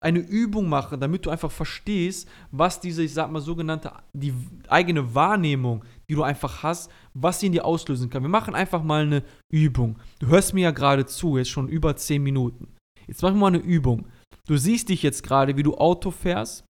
eine 0.02 0.20
Übung 0.20 0.68
machen, 0.68 1.00
damit 1.00 1.26
du 1.26 1.30
einfach 1.30 1.52
verstehst, 1.52 2.28
was 2.52 2.82
diese, 2.82 3.04
ich 3.04 3.14
sag 3.14 3.32
mal, 3.32 3.42
sogenannte, 3.42 3.94
die 4.12 4.34
eigene 4.68 5.16
Wahrnehmung, 5.16 5.86
die 6.10 6.16
du 6.16 6.24
einfach 6.24 6.62
hast, 6.62 6.92
was 7.14 7.40
sie 7.40 7.48
in 7.48 7.54
dir 7.54 7.66
auslösen 7.66 8.10
kann. 8.10 8.24
Wir 8.24 8.30
machen 8.30 8.54
einfach 8.54 8.84
mal 8.84 9.04
eine 9.04 9.24
Übung. 9.50 9.98
Du 10.20 10.28
hörst 10.28 10.54
mir 10.54 10.62
ja 10.62 10.72
gerade 10.72 11.06
zu, 11.06 11.38
jetzt 11.38 11.50
schon 11.50 11.70
über 11.70 11.96
10 11.96 12.22
Minuten. 12.22 12.68
Jetzt 13.08 13.22
machen 13.22 13.36
wir 13.36 13.40
mal 13.40 13.48
eine 13.48 13.58
Übung. 13.58 14.08
Du 14.46 14.58
siehst 14.58 14.90
dich 14.90 15.04
jetzt 15.04 15.24
gerade, 15.24 15.56
wie 15.56 15.64
du 15.64 15.76
Auto 15.76 16.12
fährst 16.12 16.66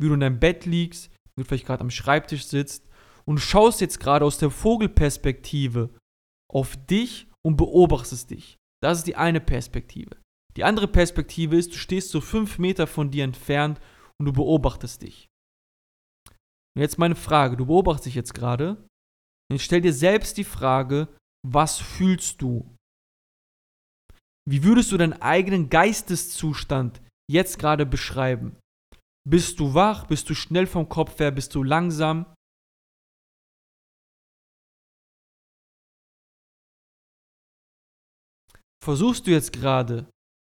wie 0.00 0.08
du 0.08 0.14
in 0.14 0.20
deinem 0.20 0.40
Bett 0.40 0.66
liegst, 0.66 1.10
wie 1.36 1.42
du 1.42 1.44
vielleicht 1.44 1.66
gerade 1.66 1.82
am 1.82 1.90
Schreibtisch 1.90 2.46
sitzt 2.46 2.88
und 3.24 3.38
schaust 3.38 3.80
jetzt 3.80 4.00
gerade 4.00 4.24
aus 4.24 4.38
der 4.38 4.50
Vogelperspektive 4.50 5.90
auf 6.50 6.76
dich 6.86 7.28
und 7.44 7.56
beobachtest 7.56 8.30
dich. 8.30 8.56
Das 8.82 8.98
ist 8.98 9.06
die 9.06 9.16
eine 9.16 9.40
Perspektive. 9.40 10.16
Die 10.56 10.64
andere 10.64 10.88
Perspektive 10.88 11.56
ist, 11.56 11.72
du 11.72 11.76
stehst 11.76 12.10
so 12.10 12.20
fünf 12.20 12.58
Meter 12.58 12.86
von 12.86 13.10
dir 13.10 13.24
entfernt 13.24 13.80
und 14.18 14.26
du 14.26 14.32
beobachtest 14.32 15.02
dich. 15.02 15.28
Und 16.76 16.82
jetzt 16.82 16.98
meine 16.98 17.16
Frage, 17.16 17.56
du 17.56 17.66
beobachtest 17.66 18.06
dich 18.06 18.14
jetzt 18.14 18.34
gerade. 18.34 18.76
Und 18.76 19.56
jetzt 19.56 19.64
stell 19.64 19.80
dir 19.80 19.92
selbst 19.92 20.36
die 20.36 20.44
Frage, 20.44 21.08
was 21.46 21.78
fühlst 21.78 22.42
du? 22.42 22.74
Wie 24.48 24.64
würdest 24.64 24.90
du 24.90 24.96
deinen 24.96 25.20
eigenen 25.20 25.68
Geisteszustand 25.68 27.00
jetzt 27.30 27.58
gerade 27.58 27.86
beschreiben? 27.86 28.56
Bist 29.28 29.60
du 29.60 29.74
wach? 29.74 30.06
Bist 30.06 30.28
du 30.30 30.34
schnell 30.34 30.66
vom 30.66 30.88
Kopf 30.88 31.18
her? 31.18 31.30
Bist 31.30 31.54
du 31.54 31.62
langsam? 31.62 32.26
Versuchst 38.82 39.26
du 39.26 39.30
jetzt 39.30 39.52
gerade 39.52 40.10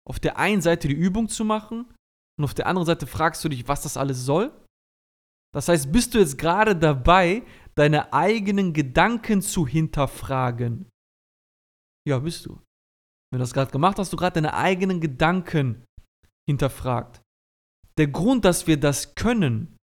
auf 0.07 0.19
der 0.19 0.37
einen 0.37 0.61
Seite 0.61 0.87
die 0.87 0.93
Übung 0.93 1.27
zu 1.27 1.43
machen 1.43 1.93
und 2.37 2.45
auf 2.45 2.53
der 2.53 2.67
anderen 2.67 2.85
Seite 2.85 3.05
fragst 3.05 3.43
du 3.43 3.49
dich, 3.49 3.67
was 3.67 3.83
das 3.83 3.97
alles 3.97 4.25
soll? 4.25 4.51
Das 5.53 5.67
heißt, 5.67 5.91
bist 5.91 6.13
du 6.13 6.19
jetzt 6.19 6.37
gerade 6.37 6.75
dabei, 6.75 7.45
deine 7.75 8.11
eigenen 8.11 8.73
Gedanken 8.73 9.41
zu 9.41 9.67
hinterfragen? 9.67 10.89
Ja, 12.07 12.19
bist 12.19 12.45
du. 12.45 12.55
Wenn 13.31 13.39
du 13.39 13.43
das 13.43 13.53
gerade 13.53 13.71
gemacht 13.71 13.97
hast, 13.97 14.07
hast 14.07 14.13
du 14.13 14.17
gerade 14.17 14.35
deine 14.35 14.53
eigenen 14.53 14.99
Gedanken 14.99 15.85
hinterfragt. 16.49 17.22
Der 17.97 18.07
Grund, 18.07 18.45
dass 18.45 18.67
wir 18.67 18.79
das 18.79 19.15
können, 19.15 19.77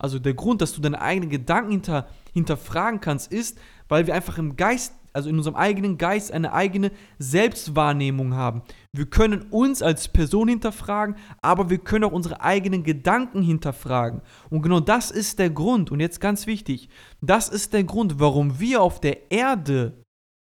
also 0.00 0.18
der 0.18 0.34
Grund, 0.34 0.60
dass 0.60 0.74
du 0.74 0.80
deine 0.80 1.00
eigenen 1.00 1.30
Gedanken 1.30 1.70
hinter, 1.70 2.08
hinterfragen 2.32 3.00
kannst, 3.00 3.32
ist, 3.32 3.58
weil 3.88 4.06
wir 4.06 4.14
einfach 4.14 4.38
im 4.38 4.56
Geist 4.56 4.92
also 5.14 5.28
in 5.30 5.38
unserem 5.38 5.54
eigenen 5.54 5.96
Geist 5.96 6.32
eine 6.32 6.52
eigene 6.52 6.90
Selbstwahrnehmung 7.18 8.34
haben. 8.34 8.62
Wir 8.92 9.06
können 9.06 9.46
uns 9.50 9.80
als 9.80 10.08
Person 10.08 10.48
hinterfragen, 10.48 11.14
aber 11.40 11.70
wir 11.70 11.78
können 11.78 12.04
auch 12.04 12.12
unsere 12.12 12.42
eigenen 12.42 12.82
Gedanken 12.82 13.40
hinterfragen. 13.40 14.22
Und 14.50 14.62
genau 14.62 14.80
das 14.80 15.12
ist 15.12 15.38
der 15.38 15.50
Grund, 15.50 15.92
und 15.92 16.00
jetzt 16.00 16.20
ganz 16.20 16.46
wichtig, 16.46 16.88
das 17.20 17.48
ist 17.48 17.72
der 17.72 17.84
Grund, 17.84 18.18
warum 18.18 18.58
wir 18.58 18.82
auf 18.82 19.00
der 19.00 19.30
Erde 19.30 20.02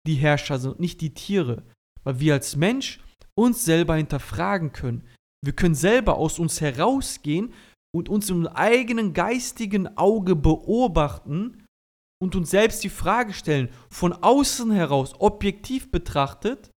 die 0.06 0.16
Herrscher 0.16 0.58
sind 0.58 0.72
und 0.72 0.80
nicht 0.80 1.00
die 1.00 1.14
Tiere. 1.14 1.62
Weil 2.02 2.18
wir 2.18 2.34
als 2.34 2.56
Mensch 2.56 3.00
uns 3.36 3.64
selber 3.64 3.94
hinterfragen 3.94 4.72
können. 4.72 5.04
Wir 5.44 5.52
können 5.52 5.74
selber 5.74 6.16
aus 6.16 6.38
uns 6.38 6.60
herausgehen 6.60 7.52
und 7.94 8.08
uns 8.08 8.28
im 8.30 8.46
eigenen 8.46 9.12
geistigen 9.12 9.96
Auge 9.96 10.36
beobachten 10.36 11.64
und 12.20 12.34
uns 12.34 12.50
selbst 12.50 12.82
die 12.82 12.88
Frage 12.88 13.32
stellen, 13.32 13.68
von 13.90 14.12
außen 14.12 14.70
heraus 14.72 15.14
objektiv 15.18 15.90
betrachtet, 15.90 16.70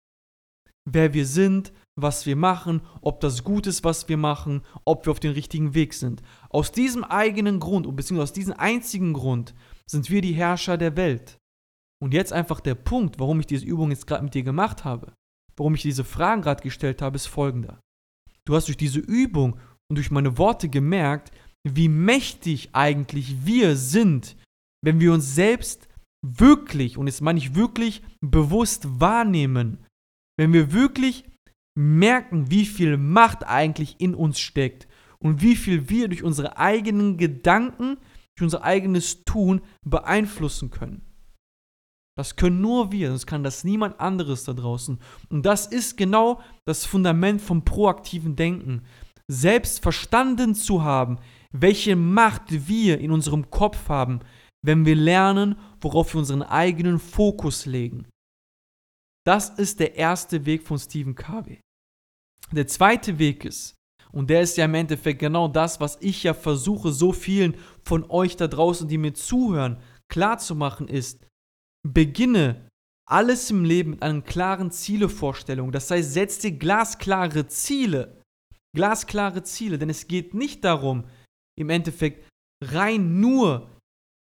wer 0.85 1.13
wir 1.13 1.25
sind, 1.25 1.71
was 1.95 2.25
wir 2.25 2.35
machen, 2.35 2.81
ob 3.01 3.19
das 3.19 3.43
gut 3.43 3.67
ist, 3.67 3.83
was 3.83 4.07
wir 4.09 4.17
machen, 4.17 4.63
ob 4.85 5.05
wir 5.05 5.11
auf 5.11 5.19
dem 5.19 5.33
richtigen 5.33 5.73
Weg 5.73 5.93
sind. 5.93 6.21
Aus 6.49 6.71
diesem 6.71 7.03
eigenen 7.03 7.59
Grund, 7.59 7.83
beziehungsweise 7.95 8.31
aus 8.31 8.33
diesem 8.33 8.53
einzigen 8.53 9.13
Grund, 9.13 9.53
sind 9.89 10.09
wir 10.09 10.21
die 10.21 10.33
Herrscher 10.33 10.77
der 10.77 10.95
Welt. 10.95 11.37
Und 12.01 12.13
jetzt 12.13 12.31
einfach 12.31 12.61
der 12.61 12.75
Punkt, 12.75 13.19
warum 13.19 13.39
ich 13.39 13.47
diese 13.47 13.65
Übung 13.65 13.91
jetzt 13.91 14.07
gerade 14.07 14.23
mit 14.23 14.33
dir 14.33 14.43
gemacht 14.43 14.85
habe, 14.85 15.13
warum 15.57 15.75
ich 15.75 15.81
diese 15.81 16.05
Fragen 16.05 16.41
gerade 16.41 16.63
gestellt 16.63 17.01
habe, 17.01 17.17
ist 17.17 17.27
folgender. 17.27 17.79
Du 18.49 18.55
hast 18.55 18.67
durch 18.67 18.77
diese 18.77 18.99
Übung 18.99 19.59
und 19.91 19.97
durch 19.97 20.09
meine 20.09 20.39
Worte 20.39 20.69
gemerkt, 20.69 21.31
wie 21.63 21.87
mächtig 21.87 22.69
eigentlich 22.73 23.45
wir 23.45 23.75
sind, 23.75 24.35
wenn 24.83 24.99
wir 24.99 25.13
uns 25.13 25.35
selbst 25.35 25.87
wirklich, 26.25 26.97
und 26.97 27.05
jetzt 27.05 27.21
meine 27.21 27.37
ich 27.37 27.53
wirklich 27.53 28.01
bewusst 28.21 28.99
wahrnehmen, 28.99 29.85
wenn 30.35 30.51
wir 30.51 30.73
wirklich 30.73 31.25
merken, 31.77 32.49
wie 32.49 32.65
viel 32.65 32.97
Macht 32.97 33.45
eigentlich 33.45 33.97
in 33.99 34.15
uns 34.15 34.39
steckt 34.39 34.87
und 35.19 35.43
wie 35.43 35.55
viel 35.55 35.87
wir 35.87 36.07
durch 36.07 36.23
unsere 36.23 36.57
eigenen 36.57 37.17
Gedanken, 37.17 37.97
durch 38.35 38.45
unser 38.45 38.63
eigenes 38.63 39.23
Tun 39.25 39.61
beeinflussen 39.85 40.71
können. 40.71 41.05
Das 42.19 42.35
können 42.35 42.59
nur 42.59 42.91
wir, 42.91 43.07
sonst 43.11 43.27
kann 43.27 43.45
das 43.45 43.63
niemand 43.63 43.97
anderes 44.01 44.43
da 44.43 44.51
draußen. 44.51 44.99
Und 45.29 45.45
das 45.45 45.67
ist 45.67 45.95
genau 45.95 46.41
das 46.65 46.83
Fundament 46.83 47.41
vom 47.41 47.63
proaktiven 47.63 48.35
Denken. 48.35 48.81
Selbst 49.29 49.81
verstanden 49.81 50.53
zu 50.53 50.83
haben, 50.83 51.19
welche 51.53 51.95
Macht 51.95 52.67
wir 52.67 52.99
in 52.99 53.11
unserem 53.11 53.49
Kopf 53.49 53.87
haben, 53.87 54.19
wenn 54.61 54.85
wir 54.85 54.97
lernen, 54.97 55.55
worauf 55.79 56.13
wir 56.13 56.19
unseren 56.19 56.43
eigenen 56.43 56.99
Fokus 56.99 57.65
legen. 57.65 58.05
Das 59.25 59.51
ist 59.51 59.79
der 59.79 59.95
erste 59.95 60.45
Weg 60.45 60.67
von 60.67 60.77
Stephen 60.77 61.15
Covey. 61.15 61.61
Der 62.51 62.67
zweite 62.67 63.17
Weg 63.17 63.45
ist, 63.45 63.75
und 64.11 64.29
der 64.29 64.41
ist 64.41 64.57
ja 64.57 64.65
im 64.65 64.73
Endeffekt 64.73 65.19
genau 65.19 65.47
das, 65.47 65.79
was 65.79 65.97
ich 66.01 66.23
ja 66.23 66.33
versuche, 66.33 66.91
so 66.91 67.13
vielen 67.13 67.55
von 67.85 68.03
euch 68.09 68.35
da 68.35 68.49
draußen, 68.49 68.89
die 68.89 68.97
mir 68.97 69.13
zuhören, 69.13 69.77
klarzumachen, 70.09 70.89
ist, 70.89 71.28
beginne 71.87 72.67
alles 73.09 73.49
im 73.49 73.65
Leben 73.65 73.91
mit 73.91 74.03
einer 74.03 74.21
klaren 74.21 74.71
Zielevorstellung. 74.71 75.71
Das 75.71 75.89
heißt, 75.89 76.13
setz 76.13 76.39
dir 76.39 76.51
glasklare 76.51 77.47
Ziele. 77.47 78.21
Glasklare 78.75 79.43
Ziele, 79.43 79.79
denn 79.79 79.89
es 79.89 80.07
geht 80.07 80.35
nicht 80.35 80.63
darum, 80.63 81.05
im 81.57 81.69
Endeffekt 81.69 82.29
rein 82.63 83.19
nur 83.19 83.69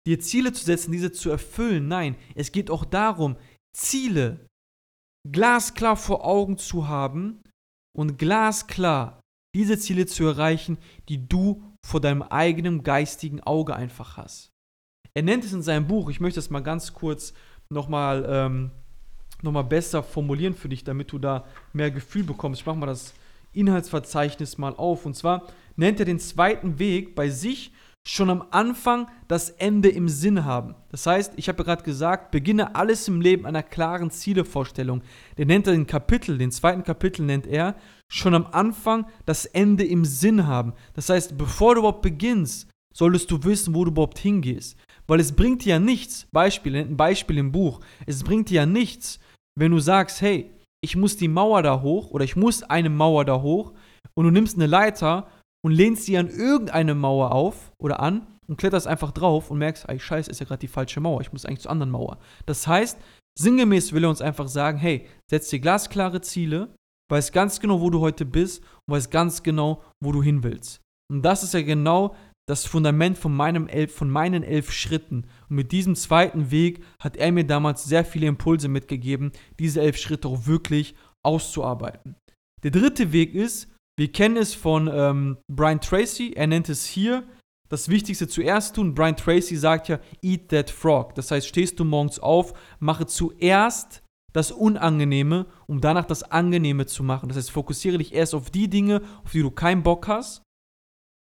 dir 0.07 0.21
Ziele 0.21 0.53
zu 0.53 0.65
setzen, 0.65 0.93
diese 0.93 1.11
zu 1.11 1.31
erfüllen. 1.31 1.89
Nein, 1.89 2.17
es 2.37 2.53
geht 2.53 2.71
auch 2.71 2.85
darum, 2.85 3.37
Ziele 3.77 4.47
glasklar 5.31 5.97
vor 5.97 6.25
Augen 6.25 6.59
zu 6.59 6.87
haben 6.87 7.43
und 7.97 8.19
glasklar 8.19 9.21
diese 9.55 9.79
Ziele 9.79 10.07
zu 10.07 10.25
erreichen, 10.25 10.79
die 11.09 11.29
du 11.29 11.63
vor 11.85 12.01
deinem 12.01 12.23
eigenen 12.23 12.85
geistigen 12.85 13.41
Auge 13.41 13.75
einfach 13.75 14.17
hast. 14.17 14.51
Er 15.17 15.23
nennt 15.23 15.47
es 15.47 15.55
in 15.55 15.63
seinem 15.63 15.87
Buch, 15.87 16.11
ich 16.11 16.21
möchte 16.21 16.39
es 16.41 16.51
mal 16.51 16.61
ganz 16.61 16.93
kurz 16.93 17.33
nochmal 17.71 18.27
ähm, 18.29 18.71
noch 19.41 19.63
besser 19.63 20.03
formulieren 20.03 20.53
für 20.53 20.69
dich, 20.69 20.85
damit 20.85 21.11
du 21.11 21.19
da 21.19 21.47
mehr 21.73 21.91
Gefühl 21.91 22.23
bekommst. 22.23 22.61
Ich 22.61 22.67
mache 22.67 22.77
mal 22.77 22.85
das 22.85 23.15
Inhaltsverzeichnis 23.55 24.59
mal 24.59 24.75
auf. 24.77 25.07
Und 25.07 25.17
zwar 25.17 25.45
nennt 25.75 26.01
er 26.01 26.05
den 26.05 26.19
zweiten 26.19 26.79
Weg 26.79 27.15
bei 27.15 27.31
sich 27.31 27.73
schon 28.07 28.29
am 28.29 28.45
Anfang 28.51 29.09
das 29.27 29.49
Ende 29.49 29.89
im 29.89 30.11
Sinn 30.11 30.45
haben. 30.45 30.75
Das 30.91 31.07
heißt, 31.07 31.33
ich 31.37 31.49
habe 31.49 31.61
ja 31.61 31.65
gerade 31.65 31.85
gesagt, 31.85 32.31
beginne 32.31 32.75
alles 32.75 33.09
im 33.09 33.23
Leben 33.23 33.47
einer 33.47 33.63
klaren 33.63 34.11
Zielevorstellung. 34.11 35.01
Den 35.39 35.49
nennt 35.49 35.67
er 35.67 35.73
den 35.73 35.87
Kapitel, 35.87 36.37
den 36.37 36.53
zweiten 36.53 36.83
Kapitel 36.83 37.25
nennt 37.25 37.47
er, 37.47 37.75
schon 38.13 38.35
am 38.35 38.49
Anfang 38.53 39.07
das 39.25 39.47
Ende 39.47 39.87
im 39.87 40.05
Sinn 40.05 40.47
haben. 40.47 40.75
Das 40.93 41.09
heißt, 41.09 41.39
bevor 41.39 41.75
du 41.75 41.79
überhaupt 41.81 42.03
beginnst, 42.03 42.69
solltest 42.93 43.31
du 43.31 43.43
wissen, 43.45 43.75
wo 43.75 43.85
du 43.85 43.91
überhaupt 43.91 44.19
hingehst. 44.19 44.77
Weil 45.07 45.21
es 45.21 45.33
bringt 45.33 45.65
dir 45.65 45.75
ja 45.75 45.79
nichts, 45.79 46.27
Beispiel, 46.33 46.77
ein 46.77 46.97
Beispiel 46.97 47.39
im 47.39 47.53
Buch, 47.53 47.81
es 48.07 48.25
bringt 48.25 48.51
dir 48.51 48.63
ja 48.63 48.67
nichts, 48.67 49.21
wenn 49.59 49.73
du 49.73 49.79
sagst, 49.79 50.21
hey, 50.21 50.51
ich 50.83 50.97
muss 50.97 51.17
die 51.17 51.29
Mauer 51.29 51.63
da 51.63 51.81
hoch 51.83 52.11
oder 52.11 52.25
ich 52.25 52.37
muss 52.37 52.63
eine 52.63 52.91
Mauer 52.91 53.25
da 53.25 53.41
hoch 53.41 53.73
und 54.15 54.25
du 54.25 54.31
nimmst 54.31 54.57
eine 54.57 54.67
Leiter 54.67 55.29
und 55.65 55.73
lehnst 55.73 56.05
sie 56.05 56.17
an 56.17 56.29
irgendeine 56.29 56.95
Mauer 56.95 57.33
auf 57.33 57.73
oder 57.79 58.01
an 58.01 58.27
und 58.47 58.57
kletterst 58.57 58.87
einfach 58.87 59.13
drauf 59.13 59.51
und 59.51 59.59
merkst, 59.59 59.89
ey, 59.89 59.99
scheiße, 59.99 60.31
ist 60.31 60.41
ja 60.41 60.47
gerade 60.47 60.61
die 60.61 60.69
falsche 60.69 61.01
Mauer, 61.01 61.21
ich 61.21 61.33
muss 61.33 61.45
eigentlich 61.45 61.63
zur 61.63 61.73
anderen 61.73 61.91
Mauer. 61.91 62.19
Das 62.45 62.67
heißt, 62.67 62.99
sinngemäß 63.39 63.93
will 63.93 64.05
er 64.05 64.11
uns 64.11 64.21
einfach 64.21 64.49
sagen, 64.49 64.79
hey, 64.79 65.07
setz 65.31 65.49
dir 65.49 65.61
glasklare 65.61 66.21
Ziele, 66.21 66.75
weiß 67.11 67.33
ganz 67.33 67.61
genau, 67.61 67.81
wo 67.81 67.91
du 67.91 68.01
heute 68.01 68.25
bist 68.25 68.63
und 68.87 68.95
weiß 68.95 69.11
ganz 69.11 69.43
genau, 69.43 69.83
wo 70.03 70.13
du 70.13 70.23
hin 70.23 70.43
willst. 70.43 70.81
Und 71.11 71.23
das 71.23 71.43
ist 71.43 71.55
ja 71.55 71.63
genau 71.63 72.17
das 72.49 72.65
Fundament 72.65 73.19
von, 73.19 73.35
meinem 73.35 73.67
elf, 73.67 73.95
von 73.95 74.09
meinen 74.09 74.43
elf 74.43 74.71
Schritten. 74.73 75.27
Und 75.49 75.57
mit 75.57 75.73
diesem 75.73 75.97
zweiten 75.97 76.51
Weg 76.51 76.83
hat 77.01 77.17
er 77.17 77.33
mir 77.33 77.45
damals 77.45 77.85
sehr 77.85 78.05
viele 78.05 78.29
Impulse 78.29 78.69
mitgegeben, 78.69 79.33
diese 79.59 79.81
elf 79.81 79.97
Schritte 79.97 80.29
auch 80.29 80.47
wirklich 80.47 80.95
auszuarbeiten. 81.25 82.17
Der 82.63 82.71
dritte 82.71 83.13
Weg 83.13 83.35
ist, 83.35 83.69
wir 83.99 84.13
kennen 84.13 84.37
es 84.37 84.55
von 84.55 84.91
ähm, 84.93 85.39
Brian 85.51 85.81
Tracy, 85.81 86.33
er 86.35 86.47
nennt 86.47 86.69
es 86.69 86.85
hier 86.87 87.25
das 87.69 87.89
Wichtigste 87.89 88.29
zuerst 88.29 88.77
tun. 88.77 88.95
Brian 88.95 89.17
Tracy 89.17 89.57
sagt 89.57 89.89
ja, 89.89 89.99
eat 90.23 90.49
that 90.51 90.71
frog. 90.71 91.15
Das 91.15 91.31
heißt, 91.31 91.47
stehst 91.49 91.81
du 91.81 91.85
morgens 91.85 92.19
auf, 92.19 92.55
mache 92.79 93.07
zuerst 93.07 94.03
das 94.33 94.53
Unangenehme, 94.53 95.47
um 95.67 95.81
danach 95.81 96.05
das 96.05 96.23
Angenehme 96.23 96.87
zu 96.87 97.03
machen. 97.03 97.29
Das 97.29 97.39
heißt, 97.39 97.51
fokussiere 97.51 97.99
dich 97.99 98.13
erst 98.13 98.35
auf 98.35 98.51
die 98.51 98.69
Dinge, 98.69 99.03
auf 99.25 99.33
die 99.33 99.43
du 99.43 99.51
keinen 99.51 99.83
Bock 99.83 100.07
hast. 100.09 100.43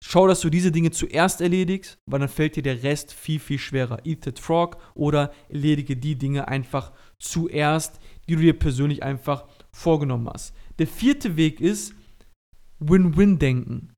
Schau, 0.02 0.26
dass 0.26 0.40
du 0.40 0.48
diese 0.48 0.72
Dinge 0.72 0.90
zuerst 0.90 1.40
erledigst, 1.40 1.98
weil 2.06 2.20
dann 2.20 2.28
fällt 2.28 2.56
dir 2.56 2.62
der 2.62 2.82
Rest 2.82 3.12
viel, 3.12 3.38
viel 3.38 3.58
schwerer. 3.58 4.04
Eat 4.04 4.22
that 4.22 4.38
frog 4.38 4.78
oder 4.94 5.32
erledige 5.48 5.96
die 5.96 6.16
Dinge 6.16 6.48
einfach 6.48 6.92
zuerst, 7.18 8.00
die 8.28 8.34
du 8.34 8.40
dir 8.40 8.58
persönlich 8.58 9.02
einfach 9.02 9.46
vorgenommen 9.72 10.28
hast. 10.28 10.54
Der 10.78 10.86
vierte 10.86 11.36
Weg 11.36 11.60
ist, 11.60 11.94
Win-Win-Denken. 12.78 13.92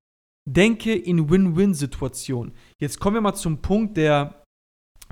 denke 0.45 0.93
in 0.93 1.31
Win-Win-Situationen. 1.31 2.53
Jetzt 2.81 2.99
kommen 2.99 3.15
wir 3.15 3.21
mal 3.21 3.35
zum 3.35 3.63
Punkt, 3.63 3.97
der 3.97 4.45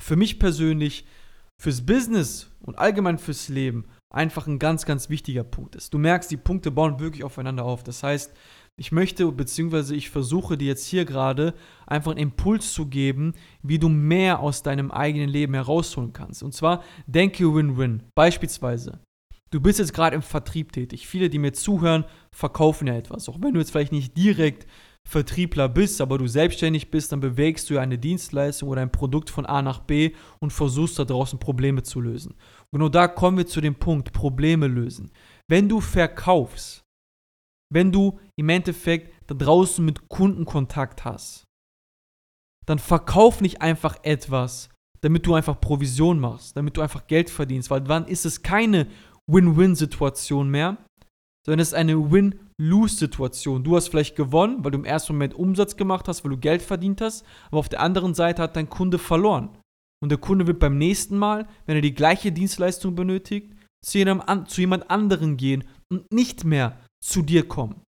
für 0.00 0.16
mich 0.16 0.40
persönlich, 0.40 1.06
fürs 1.61 1.87
Business 1.87 2.50
und 2.62 2.78
allgemein 2.78 3.18
fürs 3.18 3.49
Leben 3.49 3.85
einfach 4.12 4.47
ein 4.47 4.59
ganz, 4.59 4.87
ganz 4.87 5.09
wichtiger 5.09 5.44
Punkt 5.44 5.76
ist. 5.76 5.94
Du 5.94 5.99
merkst, 5.99 6.30
die 6.30 6.37
Punkte 6.37 6.70
bauen 6.70 6.99
wirklich 6.99 7.23
aufeinander 7.23 7.64
auf. 7.64 7.85
Das 7.85 8.02
heißt, 8.02 8.32
ich 8.81 8.93
möchte, 8.93 9.31
beziehungsweise 9.31 9.95
ich 9.95 10.09
versuche 10.09 10.57
dir 10.57 10.69
jetzt 10.69 10.87
hier 10.87 11.05
gerade 11.05 11.53
einfach 11.87 12.13
einen 12.13 12.21
Impuls 12.21 12.73
zu 12.73 12.87
geben, 12.87 13.35
wie 13.63 13.79
du 13.79 13.91
mehr 13.91 14.41
aus 14.41 14.63
deinem 14.63 14.91
eigenen 14.91 15.29
Leben 15.29 15.53
herausholen 15.53 16.15
kannst. 16.15 16.43
Und 16.43 16.55
zwar 16.55 16.83
denke 17.07 17.45
Win-Win. 17.55 18.05
Beispielsweise, 18.15 19.01
du 19.51 19.61
bist 19.61 19.81
jetzt 19.81 19.93
gerade 19.93 20.17
im 20.17 20.23
Vertrieb 20.23 20.73
tätig. 20.73 21.07
Viele, 21.07 21.29
die 21.29 21.39
mir 21.39 21.53
zuhören, 21.53 22.07
verkaufen 22.33 22.87
ja 22.87 22.95
etwas. 22.95 23.29
Auch 23.29 23.37
wenn 23.43 23.53
du 23.53 23.61
jetzt 23.61 23.71
vielleicht 23.71 23.93
nicht 23.93 24.17
direkt 24.17 24.67
Vertriebler 25.07 25.69
bist, 25.69 26.01
aber 26.01 26.17
du 26.17 26.27
selbstständig 26.27 26.91
bist, 26.91 27.13
dann 27.13 27.21
bewegst 27.21 27.69
du 27.69 27.75
ja 27.75 27.83
eine 27.83 27.99
Dienstleistung 27.99 28.71
oder 28.71 28.81
ein 28.81 28.93
Produkt 28.93 29.29
von 29.29 29.45
A 29.45 29.61
nach 29.61 29.81
B 29.81 30.13
und 30.39 30.55
versuchst 30.55 30.99
da 30.99 31.05
draußen 31.05 31.39
Probleme 31.39 31.83
zu 31.83 32.01
lösen. 32.01 32.33
Und 32.71 32.79
genau 32.79 32.89
da 32.89 33.09
kommen 33.09 33.37
wir 33.37 33.47
zu 33.47 33.61
dem 33.61 33.75
Punkt, 33.75 34.15
Probleme 34.15 34.69
lösen. 34.69 35.11
Wenn 35.49 35.69
du 35.69 35.83
verkaufst, 35.83 36.83
wenn 37.73 37.93
du 37.93 38.19
im 38.37 38.49
Endeffekt 38.49 39.15
da 39.29 39.35
draußen 39.35 39.85
mit 39.85 40.09
Kunden 40.09 40.45
Kontakt 40.45 41.05
hast, 41.05 41.45
dann 42.67 42.79
verkauf 42.79 43.41
nicht 43.41 43.62
einfach 43.62 43.97
etwas, 44.03 44.69
damit 45.00 45.27
du 45.27 45.35
einfach 45.35 45.61
Provision 45.61 46.21
machst, 46.21 46.57
damit 46.57 46.77
du 46.77 46.83
einfach 46.83 47.07
Geld 47.07 47.31
verdienst, 47.31 47.71
weil 47.71 47.81
dann 47.81 48.07
ist 48.07 48.27
es 48.27 48.43
keine 48.43 48.87
Win-Win-Situation 49.27 50.50
mehr, 50.50 50.77
sondern 51.47 51.61
es 51.61 51.69
ist 51.69 51.75
eine 51.75 52.11
Win-Lose-Situation. 52.11 53.65
Du 53.65 53.77
hast 53.77 53.89
vielleicht 53.89 54.17
gewonnen, 54.17 54.62
weil 54.62 54.73
du 54.73 54.79
im 54.79 54.85
ersten 54.85 55.15
Moment 55.15 55.35
Umsatz 55.35 55.77
gemacht 55.77 56.07
hast, 56.09 56.25
weil 56.25 56.33
du 56.33 56.39
Geld 56.39 56.62
verdient 56.62 57.00
hast, 57.00 57.25
aber 57.49 57.59
auf 57.59 57.69
der 57.69 57.81
anderen 57.81 58.15
Seite 58.15 58.43
hat 58.43 58.57
dein 58.57 58.69
Kunde 58.69 58.99
verloren. 58.99 59.57
Und 60.03 60.11
der 60.11 60.19
Kunde 60.19 60.47
wird 60.47 60.59
beim 60.59 60.79
nächsten 60.79 61.17
Mal, 61.17 61.47
wenn 61.67 61.77
er 61.77 61.83
die 61.83 61.95
gleiche 61.95 62.33
Dienstleistung 62.33 62.95
benötigt, 62.95 63.55
zu, 63.85 63.99
jedem, 63.99 64.23
zu 64.47 64.61
jemand 64.61 64.91
anderen 64.91 65.37
gehen 65.37 65.65
und 65.91 66.12
nicht 66.12 66.45
mehr 66.45 66.79
zu 67.02 67.23
dir 67.23 67.47
kommen. 67.47 67.83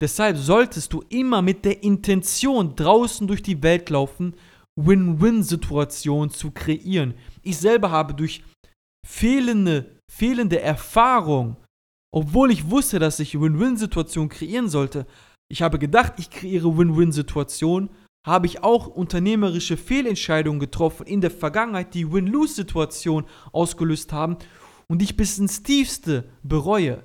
Deshalb 0.00 0.36
solltest 0.36 0.92
du 0.92 1.02
immer 1.08 1.42
mit 1.42 1.64
der 1.64 1.82
Intention 1.82 2.76
draußen 2.76 3.26
durch 3.26 3.42
die 3.42 3.62
Welt 3.62 3.90
laufen, 3.90 4.34
Win-Win-Situationen 4.78 6.30
zu 6.30 6.52
kreieren. 6.52 7.14
Ich 7.42 7.58
selber 7.58 7.90
habe 7.90 8.14
durch 8.14 8.44
fehlende, 9.04 9.98
fehlende 10.10 10.60
Erfahrung, 10.60 11.56
obwohl 12.14 12.52
ich 12.52 12.70
wusste, 12.70 13.00
dass 13.00 13.18
ich 13.18 13.40
Win-Win-Situationen 13.40 14.28
kreieren 14.28 14.68
sollte, 14.68 15.06
ich 15.50 15.62
habe 15.62 15.78
gedacht, 15.78 16.14
ich 16.18 16.30
kreiere 16.30 16.76
Win-Win-Situationen, 16.76 17.90
habe 18.26 18.46
ich 18.46 18.62
auch 18.62 18.86
unternehmerische 18.86 19.76
Fehlentscheidungen 19.76 20.60
getroffen 20.60 21.06
in 21.06 21.22
der 21.22 21.30
Vergangenheit, 21.30 21.94
die 21.94 22.12
Win-Lose-Situation 22.12 23.24
ausgelöst 23.52 24.12
haben 24.12 24.36
und 24.86 25.02
ich 25.02 25.16
bis 25.16 25.38
ins 25.38 25.62
Tiefste 25.62 26.28
bereue. 26.42 27.02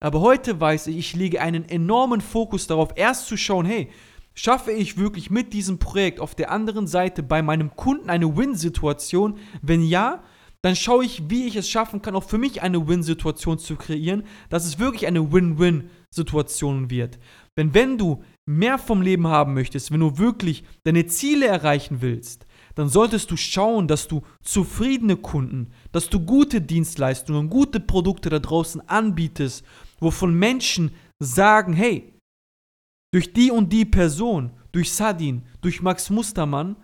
Aber 0.00 0.22
heute 0.22 0.58
weiß 0.58 0.86
ich, 0.86 0.96
ich 0.96 1.14
lege 1.14 1.42
einen 1.42 1.68
enormen 1.68 2.22
Fokus 2.22 2.66
darauf, 2.66 2.92
erst 2.96 3.26
zu 3.26 3.36
schauen, 3.36 3.66
hey, 3.66 3.90
schaffe 4.34 4.72
ich 4.72 4.96
wirklich 4.96 5.30
mit 5.30 5.52
diesem 5.52 5.78
Projekt 5.78 6.20
auf 6.20 6.34
der 6.34 6.50
anderen 6.50 6.86
Seite 6.86 7.22
bei 7.22 7.42
meinem 7.42 7.76
Kunden 7.76 8.08
eine 8.08 8.34
Win-Situation? 8.34 9.38
Wenn 9.60 9.82
ja, 9.82 10.22
dann 10.62 10.74
schaue 10.74 11.04
ich, 11.04 11.28
wie 11.28 11.46
ich 11.46 11.56
es 11.56 11.68
schaffen 11.68 12.00
kann, 12.00 12.16
auch 12.16 12.24
für 12.24 12.38
mich 12.38 12.62
eine 12.62 12.88
Win-Situation 12.88 13.58
zu 13.58 13.76
kreieren, 13.76 14.24
dass 14.48 14.64
es 14.64 14.78
wirklich 14.78 15.06
eine 15.06 15.32
Win-Win-Situation 15.32 16.88
wird. 16.88 17.18
Denn 17.58 17.74
wenn 17.74 17.98
du 17.98 18.22
mehr 18.46 18.78
vom 18.78 19.02
Leben 19.02 19.26
haben 19.26 19.52
möchtest, 19.52 19.90
wenn 19.92 20.00
du 20.00 20.16
wirklich 20.16 20.64
deine 20.84 21.06
Ziele 21.06 21.46
erreichen 21.46 21.98
willst, 22.00 22.46
dann 22.74 22.88
solltest 22.88 23.30
du 23.30 23.36
schauen, 23.36 23.88
dass 23.88 24.08
du 24.08 24.22
zufriedene 24.42 25.16
Kunden, 25.16 25.72
dass 25.92 26.08
du 26.08 26.20
gute 26.20 26.62
Dienstleistungen, 26.62 27.50
gute 27.50 27.80
Produkte 27.80 28.30
da 28.30 28.38
draußen 28.38 28.86
anbietest 28.88 29.64
wovon 30.00 30.34
Menschen 30.34 30.92
sagen, 31.22 31.72
hey, 31.72 32.14
durch 33.12 33.32
die 33.32 33.50
und 33.50 33.72
die 33.72 33.84
Person, 33.84 34.52
durch 34.72 34.92
Sadin, 34.92 35.46
durch 35.60 35.82
Max 35.82 36.10
Mustermann, 36.10 36.76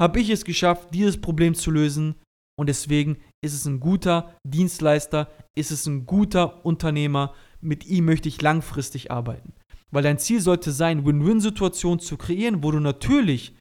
habe 0.00 0.20
ich 0.20 0.30
es 0.30 0.44
geschafft, 0.44 0.94
dieses 0.94 1.20
Problem 1.20 1.54
zu 1.54 1.70
lösen 1.70 2.16
und 2.58 2.68
deswegen 2.68 3.16
ist 3.42 3.54
es 3.54 3.66
ein 3.66 3.80
guter 3.80 4.36
Dienstleister, 4.46 5.30
ist 5.56 5.70
es 5.70 5.86
ein 5.86 6.06
guter 6.06 6.64
Unternehmer, 6.64 7.34
mit 7.60 7.86
ihm 7.86 8.04
möchte 8.04 8.28
ich 8.28 8.42
langfristig 8.42 9.10
arbeiten. 9.10 9.54
Weil 9.90 10.02
dein 10.02 10.18
Ziel 10.18 10.40
sollte 10.40 10.72
sein, 10.72 11.04
Win-Win-Situationen 11.04 12.00
zu 12.00 12.16
kreieren, 12.16 12.62
wo 12.62 12.70
du 12.70 12.80
natürlich 12.80 13.56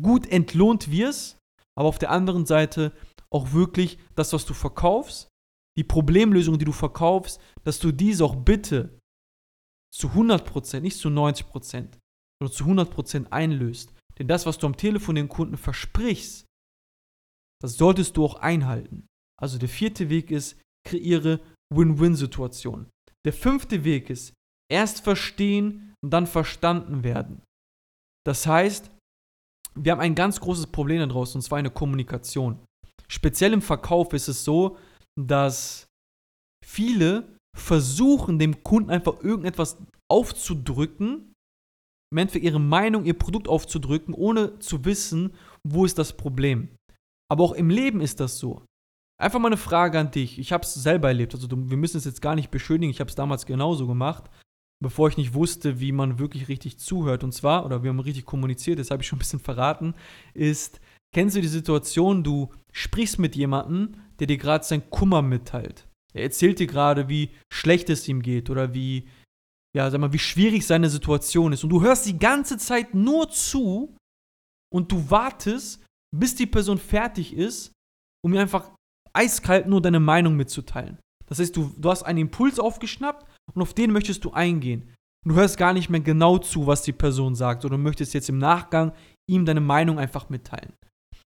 gut 0.00 0.26
entlohnt 0.26 0.90
wirst, 0.90 1.38
aber 1.76 1.88
auf 1.88 1.98
der 1.98 2.10
anderen 2.10 2.46
Seite 2.46 2.92
auch 3.30 3.52
wirklich 3.52 3.98
das, 4.14 4.32
was 4.32 4.44
du 4.46 4.54
verkaufst, 4.54 5.28
die 5.76 5.84
Problemlösung, 5.84 6.58
die 6.58 6.64
du 6.64 6.72
verkaufst, 6.72 7.40
dass 7.64 7.78
du 7.78 7.92
diese 7.92 8.24
auch 8.24 8.36
bitte 8.36 8.98
zu 9.92 10.08
100%, 10.08 10.80
nicht 10.80 10.98
zu 10.98 11.08
90%, 11.08 11.98
sondern 12.40 12.52
zu 12.52 12.64
100% 12.64 13.30
einlöst. 13.30 13.92
Denn 14.18 14.28
das, 14.28 14.46
was 14.46 14.58
du 14.58 14.66
am 14.66 14.76
Telefon 14.76 15.16
den 15.16 15.28
Kunden 15.28 15.56
versprichst, 15.56 16.46
das 17.60 17.76
solltest 17.76 18.16
du 18.16 18.24
auch 18.24 18.36
einhalten. 18.36 19.06
Also 19.40 19.58
der 19.58 19.68
vierte 19.68 20.10
Weg 20.10 20.30
ist, 20.30 20.60
kreiere 20.86 21.40
Win-Win-Situationen. 21.74 22.90
Der 23.24 23.32
fünfte 23.32 23.84
Weg 23.84 24.10
ist, 24.10 24.34
erst 24.70 25.00
verstehen 25.00 25.94
und 26.02 26.10
dann 26.10 26.26
verstanden 26.26 27.02
werden. 27.02 27.42
Das 28.26 28.46
heißt, 28.46 28.90
wir 29.74 29.92
haben 29.92 30.00
ein 30.00 30.14
ganz 30.14 30.40
großes 30.40 30.68
Problem 30.68 31.00
da 31.00 31.06
draußen, 31.06 31.38
und 31.38 31.42
zwar 31.42 31.58
eine 31.58 31.70
Kommunikation. 31.70 32.64
Speziell 33.08 33.52
im 33.52 33.62
Verkauf 33.62 34.12
ist 34.12 34.28
es 34.28 34.44
so, 34.44 34.78
dass 35.20 35.86
viele 36.64 37.36
versuchen, 37.56 38.38
dem 38.38 38.62
Kunden 38.62 38.90
einfach 38.90 39.22
irgendetwas 39.22 39.78
aufzudrücken, 40.10 41.32
im 42.12 42.18
Endeffekt 42.18 42.44
ihre 42.44 42.60
Meinung, 42.60 43.04
ihr 43.04 43.18
Produkt 43.18 43.48
aufzudrücken, 43.48 44.14
ohne 44.14 44.58
zu 44.58 44.84
wissen, 44.84 45.34
wo 45.66 45.84
ist 45.84 45.98
das 45.98 46.16
Problem. 46.16 46.68
Aber 47.30 47.44
auch 47.44 47.52
im 47.52 47.70
Leben 47.70 48.00
ist 48.00 48.20
das 48.20 48.38
so. 48.38 48.64
Einfach 49.20 49.38
mal 49.38 49.48
eine 49.48 49.56
Frage 49.56 49.98
an 49.98 50.10
dich. 50.10 50.38
Ich 50.38 50.52
habe 50.52 50.64
es 50.64 50.74
selber 50.74 51.08
erlebt. 51.08 51.34
Also 51.34 51.48
wir 51.50 51.76
müssen 51.76 51.96
es 51.96 52.04
jetzt 52.04 52.20
gar 52.22 52.34
nicht 52.34 52.50
beschönigen. 52.50 52.90
Ich 52.90 53.00
habe 53.00 53.08
es 53.08 53.14
damals 53.14 53.46
genauso 53.46 53.86
gemacht, 53.86 54.30
bevor 54.82 55.08
ich 55.08 55.16
nicht 55.16 55.34
wusste, 55.34 55.80
wie 55.80 55.92
man 55.92 56.18
wirklich 56.18 56.48
richtig 56.48 56.78
zuhört. 56.78 57.24
Und 57.24 57.32
zwar, 57.32 57.64
oder 57.64 57.82
wir 57.82 57.90
haben 57.90 58.00
richtig 58.00 58.24
kommuniziert, 58.24 58.78
das 58.78 58.90
habe 58.90 59.02
ich 59.02 59.08
schon 59.08 59.16
ein 59.16 59.20
bisschen 59.20 59.40
verraten, 59.40 59.94
ist, 60.34 60.80
kennst 61.14 61.36
du 61.36 61.40
die 61.40 61.48
Situation, 61.48 62.22
du 62.22 62.52
sprichst 62.72 63.18
mit 63.18 63.36
jemandem, 63.36 63.94
der 64.18 64.26
dir 64.26 64.36
gerade 64.36 64.64
sein 64.64 64.90
Kummer 64.90 65.22
mitteilt. 65.22 65.88
Er 66.12 66.24
erzählt 66.24 66.58
dir 66.58 66.66
gerade, 66.66 67.08
wie 67.08 67.30
schlecht 67.52 67.88
es 67.88 68.06
ihm 68.06 68.22
geht 68.22 68.50
oder 68.50 68.74
wie, 68.74 69.08
ja, 69.74 69.90
sag 69.90 70.00
mal, 70.00 70.12
wie 70.12 70.18
schwierig 70.18 70.66
seine 70.66 70.90
Situation 70.90 71.52
ist. 71.52 71.64
Und 71.64 71.70
du 71.70 71.82
hörst 71.82 72.06
die 72.06 72.18
ganze 72.18 72.58
Zeit 72.58 72.94
nur 72.94 73.30
zu 73.30 73.96
und 74.72 74.92
du 74.92 75.10
wartest, 75.10 75.84
bis 76.14 76.34
die 76.34 76.46
Person 76.46 76.78
fertig 76.78 77.34
ist, 77.34 77.72
um 78.24 78.30
mir 78.30 78.40
einfach 78.40 78.70
eiskalt 79.12 79.66
nur 79.66 79.80
deine 79.80 80.00
Meinung 80.00 80.36
mitzuteilen. 80.36 80.98
Das 81.26 81.38
heißt, 81.38 81.56
du, 81.56 81.72
du 81.76 81.90
hast 81.90 82.02
einen 82.02 82.18
Impuls 82.18 82.58
aufgeschnappt 82.58 83.26
und 83.54 83.62
auf 83.62 83.74
den 83.74 83.92
möchtest 83.92 84.24
du 84.24 84.32
eingehen. 84.32 84.94
Und 85.24 85.32
du 85.32 85.34
hörst 85.36 85.56
gar 85.56 85.72
nicht 85.72 85.88
mehr 85.88 86.00
genau 86.00 86.38
zu, 86.38 86.66
was 86.66 86.82
die 86.82 86.92
Person 86.92 87.34
sagt, 87.34 87.64
du 87.64 87.78
möchtest 87.78 88.14
jetzt 88.14 88.28
im 88.28 88.38
Nachgang 88.38 88.92
ihm 89.28 89.46
deine 89.46 89.60
Meinung 89.60 89.98
einfach 89.98 90.28
mitteilen. 90.28 90.74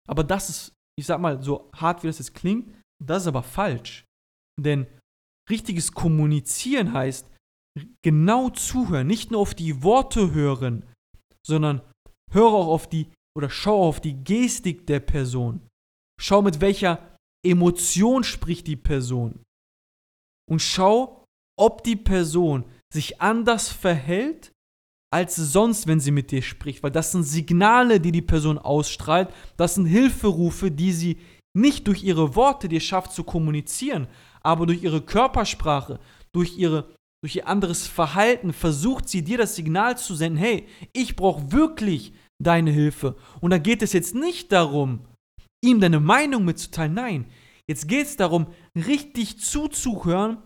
Aber 0.09 0.25
das 0.25 0.49
ist, 0.49 0.73
ich 0.99 1.07
sag 1.07 1.21
mal, 1.21 1.42
so 1.42 1.71
hart 1.75 2.03
wie 2.03 2.07
das 2.09 2.18
jetzt 2.18 2.35
klingt, 2.35 2.75
das 3.05 3.23
ist 3.23 3.29
aber 3.29 3.42
falsch. 3.42 4.05
Denn 4.61 4.87
richtiges 5.51 5.92
Kommunizieren 5.92 6.92
heißt 6.92 7.31
genau 8.03 8.51
zuhören, 8.51 9.07
nicht 9.07 9.31
nur 9.31 9.40
auf 9.40 9.55
die 9.55 9.83
Worte 9.83 10.33
hören, 10.33 10.85
sondern 11.47 11.81
höre 12.33 12.53
auch 12.53 12.68
auf 12.68 12.88
die 12.88 13.12
oder 13.37 13.51
schau 13.51 13.87
auf 13.87 14.01
die 14.01 14.25
Gestik 14.25 14.87
der 14.87 15.01
Person. 15.01 15.66
Schau 16.21 16.42
mit 16.42 16.61
welcher 16.61 17.16
Emotion 17.47 18.25
spricht 18.25 18.66
die 18.66 18.77
Person. 18.77 19.44
Und 20.51 20.61
schau, 20.61 21.25
ob 21.57 21.85
die 21.85 21.97
Person 21.97 22.64
sich 22.92 23.21
anders 23.21 23.68
verhält 23.68 24.53
als 25.11 25.37
sonst, 25.37 25.87
wenn 25.87 26.01
sie 26.01 26.11
mit 26.11 26.31
dir 26.31 26.42
spricht, 26.42 26.83
weil 26.83 26.90
das 26.90 27.12
sind 27.12 27.23
Signale, 27.23 28.01
die 28.01 28.12
die 28.12 28.23
Person 28.23 28.59
ausstrahlt, 28.59 29.33
das 29.57 29.75
sind 29.75 29.87
Hilferufe, 29.87 30.71
die 30.71 30.92
sie 30.92 31.18
nicht 31.57 31.87
durch 31.87 32.05
ihre 32.05 32.37
Worte 32.37 32.68
dir 32.68 32.81
schafft 32.81 33.12
zu 33.12 33.25
kommunizieren, 33.25 34.07
aber 34.42 34.66
durch 34.66 34.83
ihre 34.83 35.01
Körpersprache, 35.01 35.99
durch, 36.33 36.59
ihre, 36.59 36.94
durch 37.23 37.37
ihr 37.37 37.49
anderes 37.49 37.87
Verhalten 37.87 38.53
versucht 38.53 39.09
sie 39.09 39.23
dir 39.23 39.38
das 39.38 39.57
Signal 39.57 39.97
zu 39.97 40.14
senden, 40.14 40.38
hey, 40.38 40.66
ich 40.92 41.16
brauche 41.16 41.53
wirklich 41.53 42.12
deine 42.40 42.71
Hilfe. 42.71 43.16
Und 43.40 43.51
da 43.51 43.59
geht 43.59 43.83
es 43.83 43.92
jetzt 43.92 44.14
nicht 44.14 44.53
darum, 44.53 45.01
ihm 45.64 45.81
deine 45.81 46.01
Meinung 46.01 46.44
mitzuteilen, 46.44 46.94
nein, 46.94 47.27
jetzt 47.66 47.88
geht 47.88 48.07
es 48.07 48.16
darum, 48.16 48.47
richtig 48.77 49.40
zuzuhören, 49.40 50.38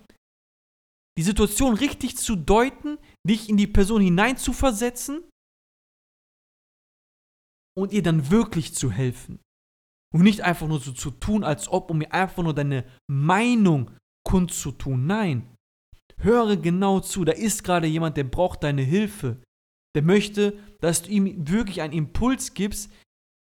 die 1.18 1.22
Situation 1.22 1.74
richtig 1.74 2.16
zu 2.16 2.36
deuten, 2.36 2.96
dich 3.28 3.48
in 3.48 3.56
die 3.56 3.66
Person 3.66 4.02
hineinzuversetzen 4.02 5.22
und 7.76 7.92
ihr 7.92 8.02
dann 8.02 8.30
wirklich 8.30 8.74
zu 8.74 8.90
helfen. 8.90 9.40
Und 10.14 10.22
nicht 10.22 10.42
einfach 10.42 10.68
nur 10.68 10.80
so 10.80 10.92
zu 10.92 11.10
tun, 11.10 11.42
als 11.42 11.68
ob, 11.68 11.90
um 11.90 11.98
mir 11.98 12.12
einfach 12.12 12.42
nur 12.42 12.54
deine 12.54 12.84
Meinung 13.10 13.90
kundzutun. 14.26 15.06
Nein. 15.06 15.56
Höre 16.18 16.56
genau 16.56 17.00
zu. 17.00 17.24
Da 17.24 17.32
ist 17.32 17.64
gerade 17.64 17.86
jemand, 17.86 18.16
der 18.16 18.24
braucht 18.24 18.62
deine 18.62 18.82
Hilfe. 18.82 19.42
Der 19.96 20.02
möchte, 20.02 20.58
dass 20.80 21.02
du 21.02 21.10
ihm 21.10 21.48
wirklich 21.48 21.80
einen 21.80 21.94
Impuls 21.94 22.54
gibst, 22.54 22.90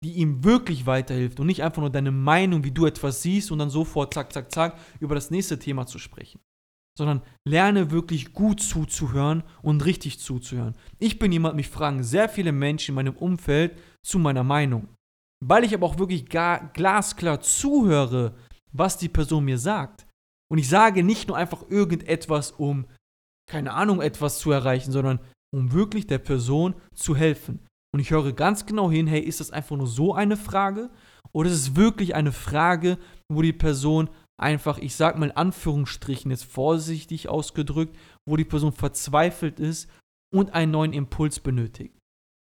die 0.03 0.15
ihm 0.15 0.45
wirklich 0.45 0.87
weiterhilft 0.87 1.41
und 1.41 1.47
nicht 1.47 1.63
einfach 1.63 1.81
nur 1.81 1.91
deine 1.91 2.11
Meinung, 2.11 2.65
wie 2.65 2.71
du 2.71 2.87
etwas 2.87 3.23
siehst 3.23 3.51
und 3.51 3.59
dann 3.59 3.71
sofort 3.71 4.15
zack, 4.15 4.33
zack, 4.33 4.51
zack 4.51 4.79
über 4.99 5.15
das 5.15 5.31
nächste 5.31 5.59
Thema 5.59 5.87
zu 5.87 5.99
sprechen. 5.99 6.41
Sondern 6.97 7.23
lerne 7.49 7.91
wirklich 7.91 8.33
gut 8.33 8.61
zuzuhören 8.61 9.43
und 9.63 9.85
richtig 9.85 10.19
zuzuhören. 10.19 10.75
Ich 10.99 11.19
bin 11.19 11.33
jemand, 11.33 11.57
mich 11.57 11.69
fragen 11.69 12.03
sehr 12.03 12.29
viele 12.29 12.53
Menschen 12.53 12.93
in 12.93 12.95
meinem 12.97 13.17
Umfeld 13.17 13.79
zu 14.03 14.19
meiner 14.19 14.45
Meinung. 14.45 14.89
Weil 15.43 15.65
ich 15.65 15.75
aber 15.75 15.87
auch 15.87 15.99
wirklich 15.99 16.29
gar, 16.29 16.71
glasklar 16.73 17.41
zuhöre, 17.41 18.35
was 18.73 18.99
die 18.99 19.09
Person 19.09 19.45
mir 19.45 19.59
sagt. 19.59 20.07
Und 20.51 20.59
ich 20.59 20.69
sage 20.69 21.03
nicht 21.03 21.29
nur 21.29 21.37
einfach 21.37 21.71
irgendetwas, 21.71 22.51
um, 22.51 22.87
keine 23.51 23.73
Ahnung, 23.73 24.03
etwas 24.03 24.39
zu 24.39 24.51
erreichen, 24.51 24.93
sondern 24.93 25.21
um 25.55 25.73
wirklich 25.73 26.07
der 26.07 26.19
Person 26.19 26.75
zu 26.95 27.17
helfen. 27.17 27.67
Und 27.93 28.01
ich 28.01 28.11
höre 28.11 28.33
ganz 28.33 28.67
genau 28.67 28.91
hin, 28.91 29.07
hey, 29.07 29.21
ist 29.21 29.41
das 29.41 29.51
einfach 29.51 29.77
nur 29.77 29.87
so 29.87 30.15
eine 30.15 30.37
Frage? 30.37 30.91
Oder 31.33 31.51
ist 31.51 31.57
es 31.57 31.77
wirklich 31.77 32.15
eine 32.15 32.33
Frage, 32.33 32.99
wo 33.29 33.43
die 33.43 33.53
Person 33.53 34.11
einfach, 34.41 34.79
ich 34.79 34.95
sag 34.95 35.19
mal 35.19 35.27
in 35.27 35.37
Anführungsstrichen, 35.37 36.31
jetzt 36.31 36.45
vorsichtig 36.45 37.29
ausgedrückt, 37.29 37.97
wo 38.29 38.37
die 38.37 38.45
Person 38.45 38.73
verzweifelt 38.73 39.61
ist 39.61 39.91
und 40.35 40.55
einen 40.55 40.73
neuen 40.73 40.93
Impuls 40.93 41.41
benötigt. 41.41 41.97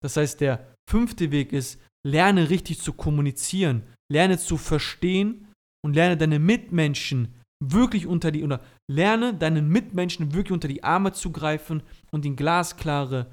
Das 0.04 0.18
heißt, 0.18 0.42
der 0.42 0.76
fünfte 0.90 1.32
Weg 1.32 1.54
ist, 1.54 1.80
lerne 2.08 2.50
richtig 2.50 2.82
zu 2.82 2.94
kommunizieren, 2.94 3.84
lerne 4.12 4.38
zu 4.38 4.58
verstehen 4.58 5.48
und 5.86 5.96
lerne 5.96 6.18
deine 6.18 6.40
Mitmenschen 6.40 7.36
wirklich 7.64 8.08
unter 8.08 8.32
die, 8.32 8.44
oder 8.44 8.62
lerne 8.90 9.36
deinen 9.36 9.70
Mitmenschen 9.70 10.34
wirklich 10.34 10.52
unter 10.52 10.68
die 10.68 10.84
Arme 10.84 11.12
zu 11.14 11.32
greifen 11.32 11.84
und 12.12 12.26
ihnen 12.26 12.36
glasklare 12.36 13.32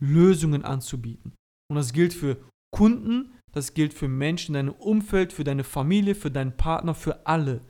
Lösungen 0.00 0.64
anzubieten. 0.64 1.32
Und 1.70 1.76
das 1.76 1.92
gilt 1.92 2.12
für 2.12 2.36
Kunden, 2.74 3.32
das 3.52 3.72
gilt 3.72 3.94
für 3.94 4.08
Menschen 4.08 4.54
in 4.54 4.66
deinem 4.66 4.74
Umfeld, 4.74 5.32
für 5.32 5.44
deine 5.44 5.64
Familie, 5.64 6.14
für 6.14 6.30
deinen 6.30 6.56
Partner, 6.56 6.94
für 6.94 7.26
alle. 7.26 7.62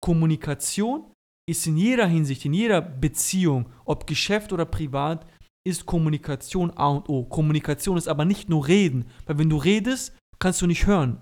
Kommunikation 0.00 1.12
ist 1.48 1.66
in 1.66 1.76
jeder 1.76 2.06
Hinsicht, 2.06 2.44
in 2.44 2.54
jeder 2.54 2.80
Beziehung, 2.80 3.72
ob 3.84 4.06
Geschäft 4.06 4.52
oder 4.52 4.64
privat, 4.64 5.26
ist 5.66 5.86
Kommunikation 5.86 6.70
A 6.76 6.88
und 6.88 7.08
O. 7.08 7.24
Kommunikation 7.24 7.98
ist 7.98 8.08
aber 8.08 8.24
nicht 8.24 8.48
nur 8.48 8.66
reden, 8.66 9.10
weil 9.26 9.38
wenn 9.38 9.50
du 9.50 9.56
redest, 9.56 10.16
kannst 10.38 10.62
du 10.62 10.66
nicht 10.66 10.86
hören. 10.86 11.20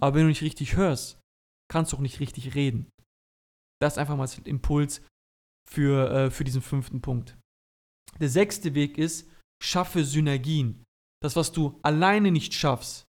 Aber 0.00 0.16
wenn 0.16 0.22
du 0.22 0.28
nicht 0.28 0.42
richtig 0.42 0.76
hörst, 0.76 1.20
kannst 1.70 1.92
du 1.92 1.96
auch 1.96 2.00
nicht 2.00 2.20
richtig 2.20 2.54
reden. 2.54 2.90
Das 3.80 3.94
ist 3.94 3.98
einfach 3.98 4.16
mal 4.16 4.22
als 4.22 4.38
Impuls 4.38 5.02
für, 5.70 6.10
äh, 6.10 6.30
für 6.30 6.44
diesen 6.44 6.62
fünften 6.62 7.00
Punkt. 7.00 7.38
Der 8.20 8.28
sechste 8.28 8.74
Weg 8.74 8.98
ist, 8.98 9.28
schaffe 9.62 10.04
Synergien. 10.04 10.84
Das, 11.22 11.36
was 11.36 11.52
du 11.52 11.78
alleine 11.82 12.30
nicht 12.30 12.54
schaffst, 12.54 13.04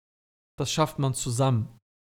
das 0.58 0.72
schafft 0.72 0.98
man 0.98 1.14
zusammen. 1.14 1.78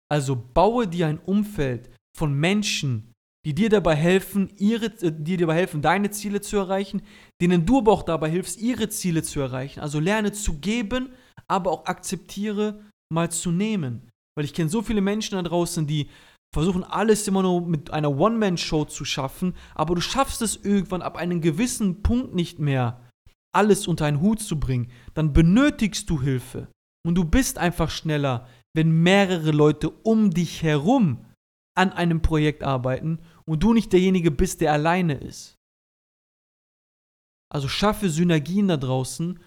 Also 0.10 0.36
baue 0.36 0.88
dir 0.88 1.08
ein 1.08 1.20
Umfeld 1.20 1.90
von 2.18 2.34
Menschen, 2.34 3.12
die 3.46 3.56
dir 3.56 3.70
dabei 3.70 3.96
helfen, 3.96 4.52
ihre, 4.58 4.86
äh, 4.86 5.12
die 5.12 5.38
dir 5.38 5.40
dabei 5.40 5.56
helfen, 5.56 5.82
deine 5.82 6.12
Ziele 6.12 6.42
zu 6.42 6.58
erreichen, 6.58 7.02
denen 7.42 7.66
du 7.66 7.80
aber 7.80 7.92
auch 7.92 8.04
dabei 8.04 8.30
hilfst, 8.30 8.60
ihre 8.60 8.90
Ziele 8.90 9.24
zu 9.24 9.40
erreichen. 9.40 9.80
Also 9.80 10.00
lerne 10.00 10.32
zu 10.32 10.60
geben, 10.60 11.10
aber 11.48 11.72
auch 11.72 11.86
akzeptiere, 11.86 12.86
mal 13.12 13.32
zu 13.32 13.52
nehmen. 13.52 14.10
Weil 14.36 14.46
ich 14.46 14.54
kenne 14.54 14.70
so 14.70 14.82
viele 14.82 15.02
Menschen 15.02 15.36
da 15.36 15.42
draußen, 15.42 15.88
die 15.88 16.10
versuchen 16.54 16.84
alles 16.84 17.28
immer 17.28 17.42
nur 17.42 17.62
mit 17.62 17.92
einer 17.92 18.18
One-Man-Show 18.18 18.86
zu 18.86 19.06
schaffen, 19.06 19.56
aber 19.74 19.96
du 19.96 20.02
schaffst 20.02 20.42
es 20.42 20.58
irgendwann 20.58 21.02
ab 21.02 21.16
einem 21.16 21.42
gewissen 21.42 22.04
Punkt 22.04 22.36
nicht 22.36 22.60
mehr, 22.60 23.10
alles 23.54 23.88
unter 23.88 24.06
einen 24.06 24.22
Hut 24.22 24.42
zu 24.42 24.60
bringen, 24.60 24.92
dann 25.14 25.34
benötigst 25.34 26.10
du 26.10 26.22
Hilfe. 26.22 26.68
Und 27.06 27.16
du 27.16 27.26
bist 27.26 27.58
einfach 27.58 27.90
schneller, 27.90 28.48
wenn 28.76 28.92
mehrere 28.92 29.52
Leute 29.52 29.90
um 29.90 30.32
dich 30.32 30.62
herum 30.64 31.26
an 31.78 31.92
einem 31.94 32.22
Projekt 32.22 32.64
arbeiten 32.64 33.20
und 33.46 33.64
du 33.64 33.74
nicht 33.74 33.94
derjenige 33.94 34.32
bist, 34.32 34.62
der 34.62 34.74
alleine 34.74 35.16
ist. 35.16 35.56
Also 37.52 37.68
schaffe 37.68 38.10
Synergien 38.10 38.68
da 38.68 38.78
draußen, 38.78 39.40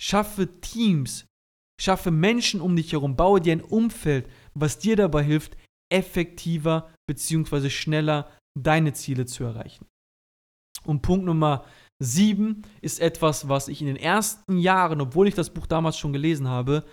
schaffe 0.00 0.60
Teams, 0.60 1.26
schaffe 1.80 2.10
Menschen 2.10 2.60
um 2.60 2.74
dich 2.74 2.92
herum, 2.92 3.16
baue 3.16 3.40
dir 3.40 3.52
ein 3.52 3.62
Umfeld, 3.62 4.28
was 4.54 4.78
dir 4.78 4.96
dabei 4.96 5.22
hilft, 5.22 5.56
effektiver 5.92 6.92
bzw. 7.08 7.70
schneller 7.70 8.30
deine 8.58 8.92
Ziele 8.92 9.26
zu 9.26 9.44
erreichen. 9.44 9.86
Und 10.84 11.02
Punkt 11.02 11.24
Nummer 11.24 11.64
sieben 12.02 12.62
ist 12.80 13.00
etwas, 13.00 13.48
was 13.48 13.68
ich 13.68 13.80
in 13.80 13.86
den 13.86 13.96
ersten 13.96 14.58
Jahren, 14.58 15.00
obwohl 15.00 15.28
ich 15.28 15.34
das 15.34 15.50
Buch 15.50 15.66
damals 15.66 15.96
schon 15.96 16.12
gelesen 16.12 16.48
habe, 16.48 16.84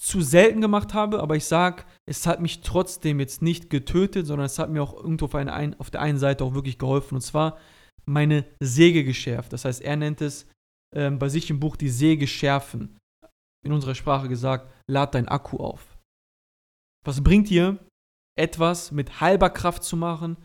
zu 0.00 0.20
selten 0.20 0.60
gemacht 0.60 0.92
habe, 0.92 1.20
aber 1.20 1.36
ich 1.36 1.44
sage, 1.44 1.84
es 2.06 2.26
hat 2.26 2.40
mich 2.40 2.62
trotzdem 2.62 3.20
jetzt 3.20 3.42
nicht 3.42 3.70
getötet, 3.70 4.26
sondern 4.26 4.46
es 4.46 4.58
hat 4.58 4.70
mir 4.70 4.82
auch 4.82 4.94
irgendwo 4.94 5.26
auf, 5.26 5.34
eine, 5.34 5.78
auf 5.78 5.90
der 5.90 6.00
einen 6.00 6.18
Seite 6.18 6.44
auch 6.44 6.54
wirklich 6.54 6.78
geholfen. 6.78 7.14
Und 7.14 7.20
zwar 7.20 7.58
meine 8.04 8.44
Säge 8.60 9.04
geschärft. 9.04 9.52
Das 9.52 9.64
heißt, 9.64 9.80
er 9.82 9.96
nennt 9.96 10.20
es 10.20 10.46
ähm, 10.94 11.18
bei 11.18 11.28
sich 11.28 11.48
im 11.50 11.60
Buch 11.60 11.76
die 11.76 11.88
Säge 11.88 12.26
schärfen. 12.26 12.98
In 13.64 13.72
unserer 13.72 13.94
Sprache 13.94 14.28
gesagt, 14.28 14.70
lad 14.90 15.14
dein 15.14 15.28
Akku 15.28 15.56
auf. 15.56 15.96
Was 17.06 17.22
bringt 17.22 17.48
dir, 17.48 17.78
etwas 18.38 18.90
mit 18.92 19.20
halber 19.20 19.50
Kraft 19.50 19.84
zu 19.84 19.96
machen, 19.96 20.36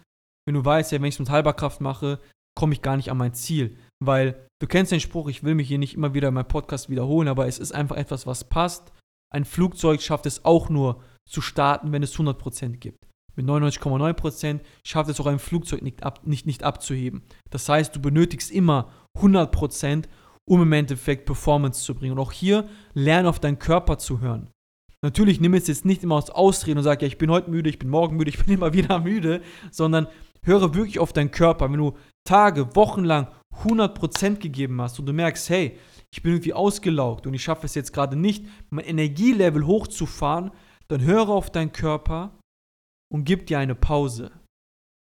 wenn 0.45 0.55
du 0.55 0.63
weißt, 0.63 0.91
ja, 0.91 0.99
wenn 0.99 1.07
ich 1.07 1.15
es 1.15 1.19
mit 1.19 1.29
halber 1.29 1.53
Kraft 1.53 1.81
mache, 1.81 2.19
komme 2.57 2.73
ich 2.73 2.81
gar 2.81 2.97
nicht 2.97 3.11
an 3.11 3.17
mein 3.17 3.33
Ziel. 3.33 3.77
Weil 4.03 4.47
du 4.61 4.67
kennst 4.67 4.91
den 4.91 4.99
Spruch, 4.99 5.27
ich 5.27 5.43
will 5.43 5.55
mich 5.55 5.67
hier 5.67 5.77
nicht 5.77 5.95
immer 5.95 6.13
wieder 6.13 6.29
in 6.29 6.33
meinem 6.33 6.47
Podcast 6.47 6.89
wiederholen, 6.89 7.27
aber 7.27 7.47
es 7.47 7.59
ist 7.59 7.71
einfach 7.71 7.97
etwas, 7.97 8.25
was 8.25 8.43
passt. 8.43 8.91
Ein 9.31 9.45
Flugzeug 9.45 10.01
schafft 10.01 10.25
es 10.25 10.45
auch 10.45 10.69
nur 10.69 11.01
zu 11.27 11.41
starten, 11.41 11.91
wenn 11.91 12.03
es 12.03 12.15
100% 12.15 12.77
gibt. 12.77 13.05
Mit 13.35 13.45
99,9% 13.45 14.59
schafft 14.85 15.09
es 15.09 15.19
auch 15.19 15.27
ein 15.27 15.39
Flugzeug 15.39 15.81
nicht, 15.81 16.03
ab, 16.03 16.25
nicht, 16.25 16.45
nicht 16.45 16.63
abzuheben. 16.63 17.23
Das 17.51 17.69
heißt, 17.69 17.95
du 17.95 18.01
benötigst 18.01 18.51
immer 18.51 18.91
100%, 19.17 20.05
um 20.45 20.61
im 20.61 20.73
Endeffekt 20.73 21.25
Performance 21.25 21.83
zu 21.83 21.95
bringen. 21.95 22.13
Und 22.13 22.19
auch 22.19 22.31
hier 22.31 22.67
lerne 22.93 23.29
auf 23.29 23.39
deinen 23.39 23.59
Körper 23.59 23.97
zu 23.97 24.19
hören. 24.19 24.49
Natürlich 25.01 25.39
nimm 25.39 25.53
es 25.53 25.67
jetzt 25.67 25.85
nicht 25.85 26.03
immer 26.03 26.15
aus 26.15 26.29
Ausreden 26.29 26.79
und 26.79 26.83
sag, 26.83 27.01
ja, 27.01 27.07
ich 27.07 27.17
bin 27.17 27.31
heute 27.31 27.49
müde, 27.49 27.69
ich 27.69 27.79
bin 27.79 27.89
morgen 27.89 28.17
müde, 28.17 28.29
ich 28.29 28.43
bin 28.43 28.53
immer 28.53 28.73
wieder 28.73 28.99
müde, 28.99 29.41
sondern 29.71 30.07
höre 30.43 30.73
wirklich 30.75 30.99
auf 30.99 31.13
deinen 31.13 31.31
Körper. 31.31 31.71
Wenn 31.71 31.79
du 31.79 31.95
Tage, 32.25 32.75
Wochen 32.75 33.05
lang 33.05 33.27
100% 33.63 34.37
gegeben 34.37 34.81
hast 34.81 34.99
und 34.99 35.05
du 35.05 35.13
merkst, 35.13 35.49
hey, 35.49 35.77
ich 36.11 36.23
bin 36.23 36.33
irgendwie 36.33 36.53
ausgelaugt 36.53 37.27
und 37.27 37.33
ich 37.33 37.43
schaffe 37.43 37.65
es 37.65 37.75
jetzt 37.75 37.93
gerade 37.93 38.15
nicht, 38.15 38.45
mein 38.69 38.85
Energielevel 38.85 39.65
hochzufahren, 39.65 40.51
dann 40.87 41.01
höre 41.01 41.29
auf 41.29 41.49
deinen 41.49 41.71
Körper 41.71 42.39
und 43.11 43.25
gib 43.25 43.47
dir 43.47 43.59
eine 43.59 43.75
Pause. 43.75 44.31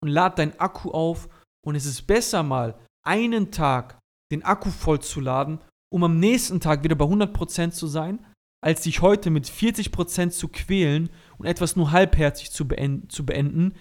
Und 0.02 0.10
lad 0.10 0.38
deinen 0.38 0.60
Akku 0.60 0.92
auf 0.92 1.30
und 1.66 1.76
es 1.76 1.86
ist 1.86 2.04
besser 2.04 2.44
mal 2.44 2.78
einen 3.06 3.52
Tag 3.52 4.00
den 4.32 4.44
Akku 4.44 4.70
vollzuladen, 4.70 5.60
um 5.92 6.04
am 6.04 6.20
nächsten 6.20 6.60
Tag 6.60 6.84
wieder 6.84 6.96
bei 6.96 7.06
100% 7.06 7.72
zu 7.72 7.88
sein, 7.88 8.26
als 8.64 8.82
dich 8.82 9.02
heute 9.02 9.30
mit 9.30 9.46
40% 9.46 10.32
zu 10.32 10.48
quälen 10.48 11.10
und 11.38 11.46
etwas 11.46 11.76
nur 11.76 11.92
halbherzig 11.92 12.52
zu 12.52 12.68
beenden, 12.68 13.10
zu 13.10 13.26
beenden, 13.26 13.74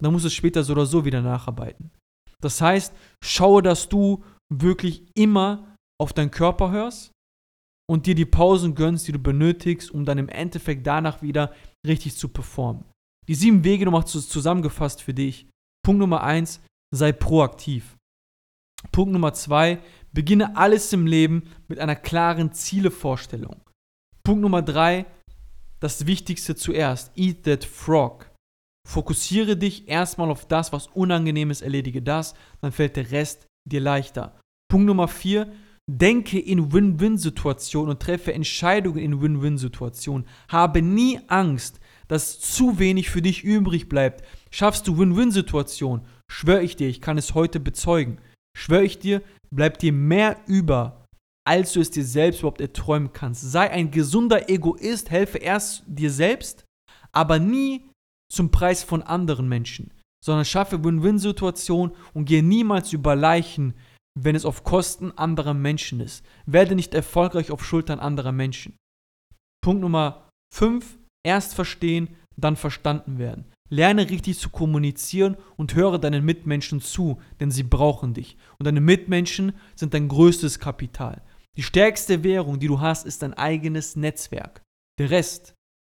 dann 0.00 0.12
musst 0.12 0.24
du 0.24 0.28
es 0.28 0.34
später 0.34 0.62
so 0.62 0.72
oder 0.72 0.86
so 0.86 1.04
wieder 1.04 1.20
nacharbeiten. 1.20 1.90
Das 2.42 2.60
heißt, 2.60 2.94
schaue, 3.22 3.62
dass 3.62 3.88
du 3.88 4.24
wirklich 4.52 5.04
immer 5.14 5.76
auf 6.00 6.12
deinen 6.12 6.30
Körper 6.30 6.70
hörst 6.70 7.12
und 7.90 8.06
dir 8.06 8.14
die 8.14 8.26
Pausen 8.26 8.74
gönnst, 8.74 9.08
die 9.08 9.12
du 9.12 9.18
benötigst, 9.18 9.90
um 9.90 10.04
dann 10.04 10.18
im 10.18 10.28
Endeffekt 10.28 10.86
danach 10.86 11.22
wieder 11.22 11.52
richtig 11.86 12.16
zu 12.16 12.28
performen. 12.28 12.84
Die 13.28 13.34
sieben 13.34 13.64
Wege 13.64 13.84
nochmal 13.84 14.06
zusammengefasst 14.06 15.02
für 15.02 15.14
dich. 15.14 15.48
Punkt 15.84 15.98
Nummer 15.98 16.22
eins, 16.22 16.60
sei 16.94 17.12
proaktiv. 17.12 17.96
Punkt 18.92 19.12
Nummer 19.12 19.34
zwei, 19.34 19.82
beginne 20.12 20.56
alles 20.56 20.92
im 20.92 21.06
Leben 21.06 21.50
mit 21.66 21.78
einer 21.78 21.96
klaren 21.96 22.52
Zielevorstellung. 22.52 23.60
Punkt 24.22 24.42
Nummer 24.42 24.62
drei, 24.62 25.06
das 25.80 26.06
Wichtigste 26.06 26.54
zuerst, 26.54 27.10
eat 27.16 27.44
that 27.44 27.64
frog. 27.64 28.27
Fokussiere 28.88 29.56
dich 29.56 29.86
erstmal 29.86 30.30
auf 30.30 30.46
das, 30.46 30.72
was 30.72 30.86
unangenehm 30.86 31.50
ist, 31.50 31.60
erledige 31.60 32.00
das, 32.00 32.34
dann 32.62 32.72
fällt 32.72 32.96
der 32.96 33.10
Rest 33.10 33.46
dir 33.68 33.80
leichter. 33.80 34.40
Punkt 34.70 34.86
Nummer 34.86 35.08
vier, 35.08 35.52
denke 35.90 36.38
in 36.38 36.72
Win-Win-Situationen 36.72 37.90
und 37.90 38.00
treffe 38.00 38.32
Entscheidungen 38.32 38.98
in 38.98 39.20
Win-Win-Situationen. 39.20 40.26
Habe 40.48 40.80
nie 40.80 41.20
Angst, 41.28 41.80
dass 42.08 42.40
zu 42.40 42.78
wenig 42.78 43.10
für 43.10 43.20
dich 43.20 43.44
übrig 43.44 43.90
bleibt. 43.90 44.24
Schaffst 44.50 44.88
du 44.88 44.96
Win-Win-Situationen, 44.96 46.06
schwöre 46.30 46.62
ich 46.62 46.76
dir, 46.76 46.88
ich 46.88 47.02
kann 47.02 47.18
es 47.18 47.34
heute 47.34 47.60
bezeugen, 47.60 48.18
schwöre 48.56 48.84
ich 48.84 48.98
dir, 48.98 49.20
bleibt 49.54 49.82
dir 49.82 49.92
mehr 49.92 50.38
über, 50.46 51.04
als 51.46 51.74
du 51.74 51.80
es 51.80 51.90
dir 51.90 52.04
selbst 52.04 52.40
überhaupt 52.40 52.62
erträumen 52.62 53.12
kannst. 53.12 53.50
Sei 53.50 53.70
ein 53.70 53.90
gesunder 53.90 54.48
Egoist, 54.48 55.10
helfe 55.10 55.36
erst 55.36 55.84
dir 55.86 56.10
selbst, 56.10 56.64
aber 57.12 57.38
nie 57.38 57.82
zum 58.30 58.50
Preis 58.50 58.82
von 58.82 59.02
anderen 59.02 59.48
Menschen, 59.48 59.92
sondern 60.24 60.44
schaffe 60.44 60.84
Win-Win-Situationen 60.84 61.94
und 62.14 62.26
gehe 62.26 62.42
niemals 62.42 62.92
über 62.92 63.16
Leichen, 63.16 63.74
wenn 64.18 64.34
es 64.34 64.44
auf 64.44 64.64
Kosten 64.64 65.12
anderer 65.12 65.54
Menschen 65.54 66.00
ist. 66.00 66.24
Werde 66.46 66.74
nicht 66.74 66.94
erfolgreich 66.94 67.50
auf 67.50 67.64
Schultern 67.64 68.00
anderer 68.00 68.32
Menschen. 68.32 68.76
Punkt 69.62 69.80
Nummer 69.80 70.28
5. 70.54 70.98
Erst 71.24 71.54
verstehen, 71.54 72.16
dann 72.36 72.56
verstanden 72.56 73.18
werden. 73.18 73.46
Lerne 73.70 74.08
richtig 74.08 74.38
zu 74.38 74.50
kommunizieren 74.50 75.36
und 75.56 75.74
höre 75.74 75.98
deinen 75.98 76.24
Mitmenschen 76.24 76.80
zu, 76.80 77.20
denn 77.38 77.50
sie 77.50 77.64
brauchen 77.64 78.14
dich. 78.14 78.36
Und 78.58 78.66
deine 78.66 78.80
Mitmenschen 78.80 79.52
sind 79.74 79.92
dein 79.94 80.08
größtes 80.08 80.58
Kapital. 80.58 81.22
Die 81.56 81.62
stärkste 81.62 82.24
Währung, 82.24 82.60
die 82.60 82.68
du 82.68 82.80
hast, 82.80 83.04
ist 83.04 83.22
dein 83.22 83.34
eigenes 83.34 83.96
Netzwerk. 83.96 84.62
Der 84.98 85.10
Rest, 85.10 85.54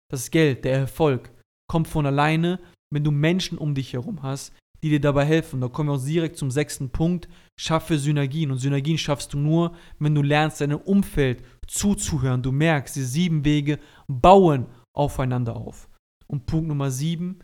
das 0.10 0.32
Geld, 0.32 0.66
der 0.66 0.74
Erfolg, 0.74 1.32
kommt 1.70 1.88
von 1.88 2.06
alleine, 2.06 2.60
wenn 2.94 3.04
du 3.04 3.12
Menschen 3.12 3.58
um 3.58 3.76
dich 3.76 3.94
herum 3.94 4.24
hast, 4.24 4.54
die 4.82 4.90
dir 4.90 5.00
dabei 5.00 5.26
helfen. 5.26 5.62
Da 5.62 5.68
kommen 5.68 5.90
wir 5.90 5.96
auch 5.96 6.06
direkt 6.06 6.38
zum 6.38 6.52
sechsten 6.52 6.90
Punkt. 6.90 7.30
Schaffe 7.60 7.98
Synergien. 7.98 8.52
Und 8.52 8.58
Synergien 8.58 8.98
schaffst 8.98 9.34
du 9.34 9.38
nur, 9.38 9.76
wenn 10.00 10.16
du 10.16 10.22
lernst, 10.22 10.62
deinem 10.62 10.80
Umfeld 10.80 11.44
zuzuhören. 11.68 12.42
Du 12.42 12.52
merkst, 12.52 12.96
die 12.96 13.04
sieben 13.04 13.46
Wege 13.46 13.80
bauen 14.08 14.68
aufeinander 14.96 15.56
auf. 15.56 15.90
Und 16.28 16.46
Punkt 16.46 16.68
Nummer 16.68 16.92
sieben, 16.92 17.40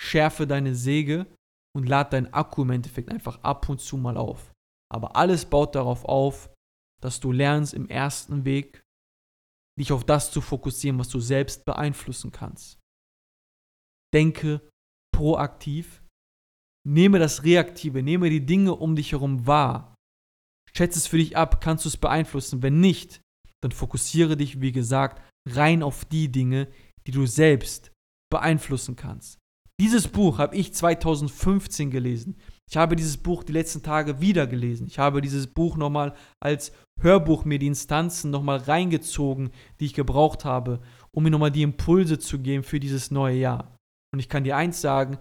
schärfe 0.00 0.46
deine 0.46 0.74
Säge 0.74 1.26
und 1.76 1.88
lad 1.88 2.12
deinen 2.12 2.32
Akku 2.32 2.62
im 2.62 2.70
Endeffekt 2.70 3.10
einfach 3.10 3.42
ab 3.42 3.68
und 3.68 3.80
zu 3.80 3.96
mal 3.96 4.16
auf. 4.16 4.52
Aber 4.92 5.16
alles 5.16 5.46
baut 5.46 5.74
darauf 5.74 6.04
auf, 6.04 6.50
dass 7.02 7.20
du 7.20 7.32
lernst 7.32 7.74
im 7.74 7.88
ersten 7.88 8.44
Weg, 8.44 8.82
dich 9.78 9.90
auf 9.90 10.04
das 10.04 10.30
zu 10.30 10.40
fokussieren, 10.40 10.98
was 10.98 11.08
du 11.08 11.18
selbst 11.18 11.64
beeinflussen 11.64 12.30
kannst. 12.30 12.81
Denke 14.14 14.60
proaktiv, 15.14 16.02
nehme 16.86 17.18
das 17.18 17.44
Reaktive, 17.44 18.02
nehme 18.02 18.30
die 18.30 18.44
Dinge 18.44 18.74
um 18.74 18.96
dich 18.96 19.12
herum 19.12 19.46
wahr. 19.46 19.94
Schätze 20.74 20.98
es 20.98 21.06
für 21.06 21.18
dich 21.18 21.36
ab, 21.36 21.60
kannst 21.60 21.84
du 21.84 21.88
es 21.88 21.96
beeinflussen. 21.96 22.62
Wenn 22.62 22.80
nicht, 22.80 23.20
dann 23.62 23.72
fokussiere 23.72 24.36
dich, 24.36 24.60
wie 24.60 24.72
gesagt, 24.72 25.22
rein 25.48 25.82
auf 25.82 26.04
die 26.04 26.30
Dinge, 26.30 26.68
die 27.06 27.12
du 27.12 27.26
selbst 27.26 27.92
beeinflussen 28.30 28.96
kannst. 28.96 29.38
Dieses 29.80 30.08
Buch 30.08 30.38
habe 30.38 30.56
ich 30.56 30.72
2015 30.72 31.90
gelesen. 31.90 32.36
Ich 32.70 32.76
habe 32.76 32.96
dieses 32.96 33.16
Buch 33.16 33.42
die 33.42 33.52
letzten 33.52 33.82
Tage 33.82 34.20
wieder 34.20 34.46
gelesen. 34.46 34.86
Ich 34.86 34.98
habe 34.98 35.20
dieses 35.20 35.46
Buch 35.46 35.76
nochmal 35.76 36.14
als 36.40 36.72
Hörbuch 37.00 37.44
mir 37.44 37.58
die 37.58 37.66
Instanzen 37.66 38.30
nochmal 38.30 38.58
reingezogen, 38.58 39.50
die 39.80 39.86
ich 39.86 39.94
gebraucht 39.94 40.44
habe, 40.44 40.80
um 41.10 41.24
mir 41.24 41.30
nochmal 41.30 41.50
die 41.50 41.62
Impulse 41.62 42.18
zu 42.18 42.38
geben 42.38 42.62
für 42.62 42.80
dieses 42.80 43.10
neue 43.10 43.38
Jahr. 43.38 43.76
Und 44.12 44.18
ich 44.18 44.28
kann 44.28 44.44
dir 44.44 44.56
eins 44.56 44.80
sagen, 44.80 45.18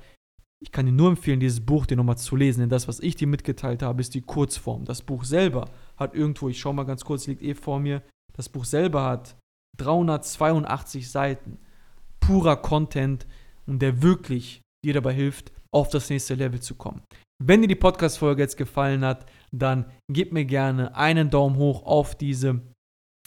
ich 0.63 0.71
kann 0.71 0.85
dir 0.85 0.91
nur 0.91 1.09
empfehlen, 1.09 1.39
dieses 1.39 1.65
Buch 1.65 1.85
dir 1.85 1.97
nochmal 1.97 2.17
zu 2.17 2.35
lesen, 2.35 2.59
denn 2.61 2.69
das, 2.69 2.87
was 2.87 2.99
ich 2.99 3.15
dir 3.15 3.27
mitgeteilt 3.27 3.81
habe, 3.81 4.01
ist 4.01 4.13
die 4.13 4.21
Kurzform. 4.21 4.85
Das 4.85 5.01
Buch 5.01 5.23
selber 5.23 5.69
hat 5.97 6.13
irgendwo, 6.13 6.49
ich 6.49 6.59
schaue 6.59 6.75
mal 6.75 6.83
ganz 6.83 7.03
kurz, 7.03 7.25
liegt 7.25 7.41
eh 7.41 7.55
vor 7.55 7.79
mir, 7.79 8.03
das 8.33 8.47
Buch 8.47 8.65
selber 8.65 9.03
hat 9.03 9.35
382 9.77 11.09
Seiten 11.09 11.57
purer 12.19 12.57
Content 12.57 13.25
und 13.65 13.81
der 13.81 14.01
wirklich 14.01 14.61
dir 14.85 14.93
dabei 14.93 15.13
hilft, 15.13 15.51
auf 15.73 15.89
das 15.89 16.09
nächste 16.09 16.35
Level 16.35 16.59
zu 16.59 16.75
kommen. 16.75 17.01
Wenn 17.43 17.61
dir 17.61 17.67
die 17.67 17.75
Podcast-Folge 17.75 18.43
jetzt 18.43 18.57
gefallen 18.57 19.03
hat, 19.03 19.25
dann 19.51 19.85
gib 20.11 20.31
mir 20.31 20.45
gerne 20.45 20.95
einen 20.95 21.29
Daumen 21.29 21.55
hoch 21.55 21.83
auf 21.83 22.15
diese 22.15 22.61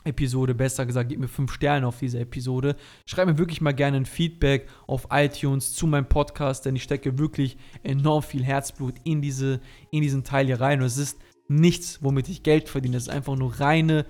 Episode, 0.04 0.54
besser 0.54 0.86
gesagt, 0.86 1.08
gib 1.08 1.18
mir 1.18 1.28
fünf 1.28 1.52
Sterne 1.52 1.86
auf 1.86 1.98
diese 1.98 2.20
Episode. 2.20 2.76
Schreib 3.06 3.26
mir 3.26 3.38
wirklich 3.38 3.60
mal 3.60 3.72
gerne 3.72 3.96
ein 3.96 4.06
Feedback 4.06 4.68
auf 4.86 5.08
iTunes 5.10 5.72
zu 5.72 5.86
meinem 5.86 6.06
Podcast, 6.06 6.66
denn 6.66 6.76
ich 6.76 6.82
stecke 6.82 7.18
wirklich 7.18 7.56
enorm 7.82 8.22
viel 8.22 8.44
Herzblut 8.44 8.94
in, 9.04 9.22
diese, 9.22 9.60
in 9.90 10.02
diesen 10.02 10.24
Teil 10.24 10.46
hier 10.46 10.60
rein. 10.60 10.80
Und 10.80 10.86
es 10.86 10.98
ist 10.98 11.18
nichts, 11.48 12.02
womit 12.02 12.28
ich 12.28 12.42
Geld 12.42 12.68
verdiene. 12.68 12.96
Es 12.96 13.04
ist 13.04 13.12
einfach 13.14 13.36
nur 13.36 13.60
reine 13.60 14.06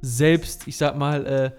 Selbst, 0.00 0.68
ich 0.68 0.76
sag 0.76 0.96
mal, 0.96 1.26
äh, 1.26 1.50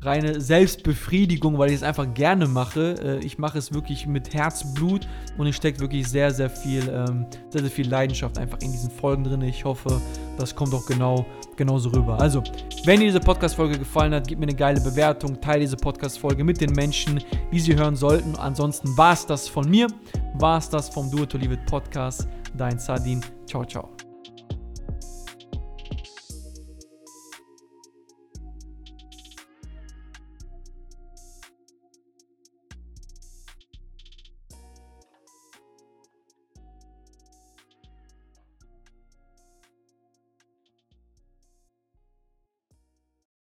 reine 0.00 0.40
Selbstbefriedigung, 0.40 1.58
weil 1.58 1.70
ich 1.70 1.76
es 1.76 1.82
einfach 1.82 2.12
gerne 2.14 2.46
mache. 2.46 2.94
Äh, 3.02 3.24
ich 3.24 3.38
mache 3.38 3.58
es 3.58 3.72
wirklich 3.72 4.06
mit 4.06 4.32
Herzblut 4.32 5.08
und 5.36 5.46
es 5.46 5.56
steckt 5.56 5.80
wirklich 5.80 6.06
sehr, 6.08 6.30
sehr 6.30 6.50
viel, 6.50 6.88
ähm, 6.88 7.26
sehr, 7.50 7.62
sehr 7.62 7.70
viel 7.70 7.88
Leidenschaft 7.88 8.38
einfach 8.38 8.58
in 8.60 8.70
diesen 8.70 8.90
Folgen 8.90 9.24
drin. 9.24 9.42
Ich 9.42 9.64
hoffe, 9.64 10.00
das 10.36 10.54
kommt 10.54 10.72
auch 10.74 10.86
genau 10.86 11.26
genauso 11.58 11.90
rüber. 11.90 12.18
Also, 12.18 12.42
wenn 12.84 13.00
dir 13.00 13.06
diese 13.06 13.20
Podcast-Folge 13.20 13.78
gefallen 13.78 14.14
hat, 14.14 14.26
gib 14.26 14.38
mir 14.38 14.46
eine 14.46 14.54
geile 14.54 14.80
Bewertung, 14.80 15.38
teile 15.38 15.60
diese 15.60 15.76
Podcast-Folge 15.76 16.42
mit 16.42 16.60
den 16.60 16.72
Menschen, 16.72 17.20
die 17.52 17.60
sie 17.60 17.76
hören 17.76 17.96
sollten. 17.96 18.34
Ansonsten 18.36 18.96
war 18.96 19.12
es 19.12 19.26
das 19.26 19.46
von 19.46 19.68
mir, 19.68 19.88
war 20.34 20.56
es 20.58 20.70
das 20.70 20.88
vom 20.88 21.10
It 21.10 21.26
to 21.26 21.36
Leave 21.36 21.54
It 21.54 21.66
Podcast. 21.66 22.26
Dein 22.56 22.78
Sardin. 22.78 23.20
Ciao, 23.46 23.64
ciao. 23.64 23.97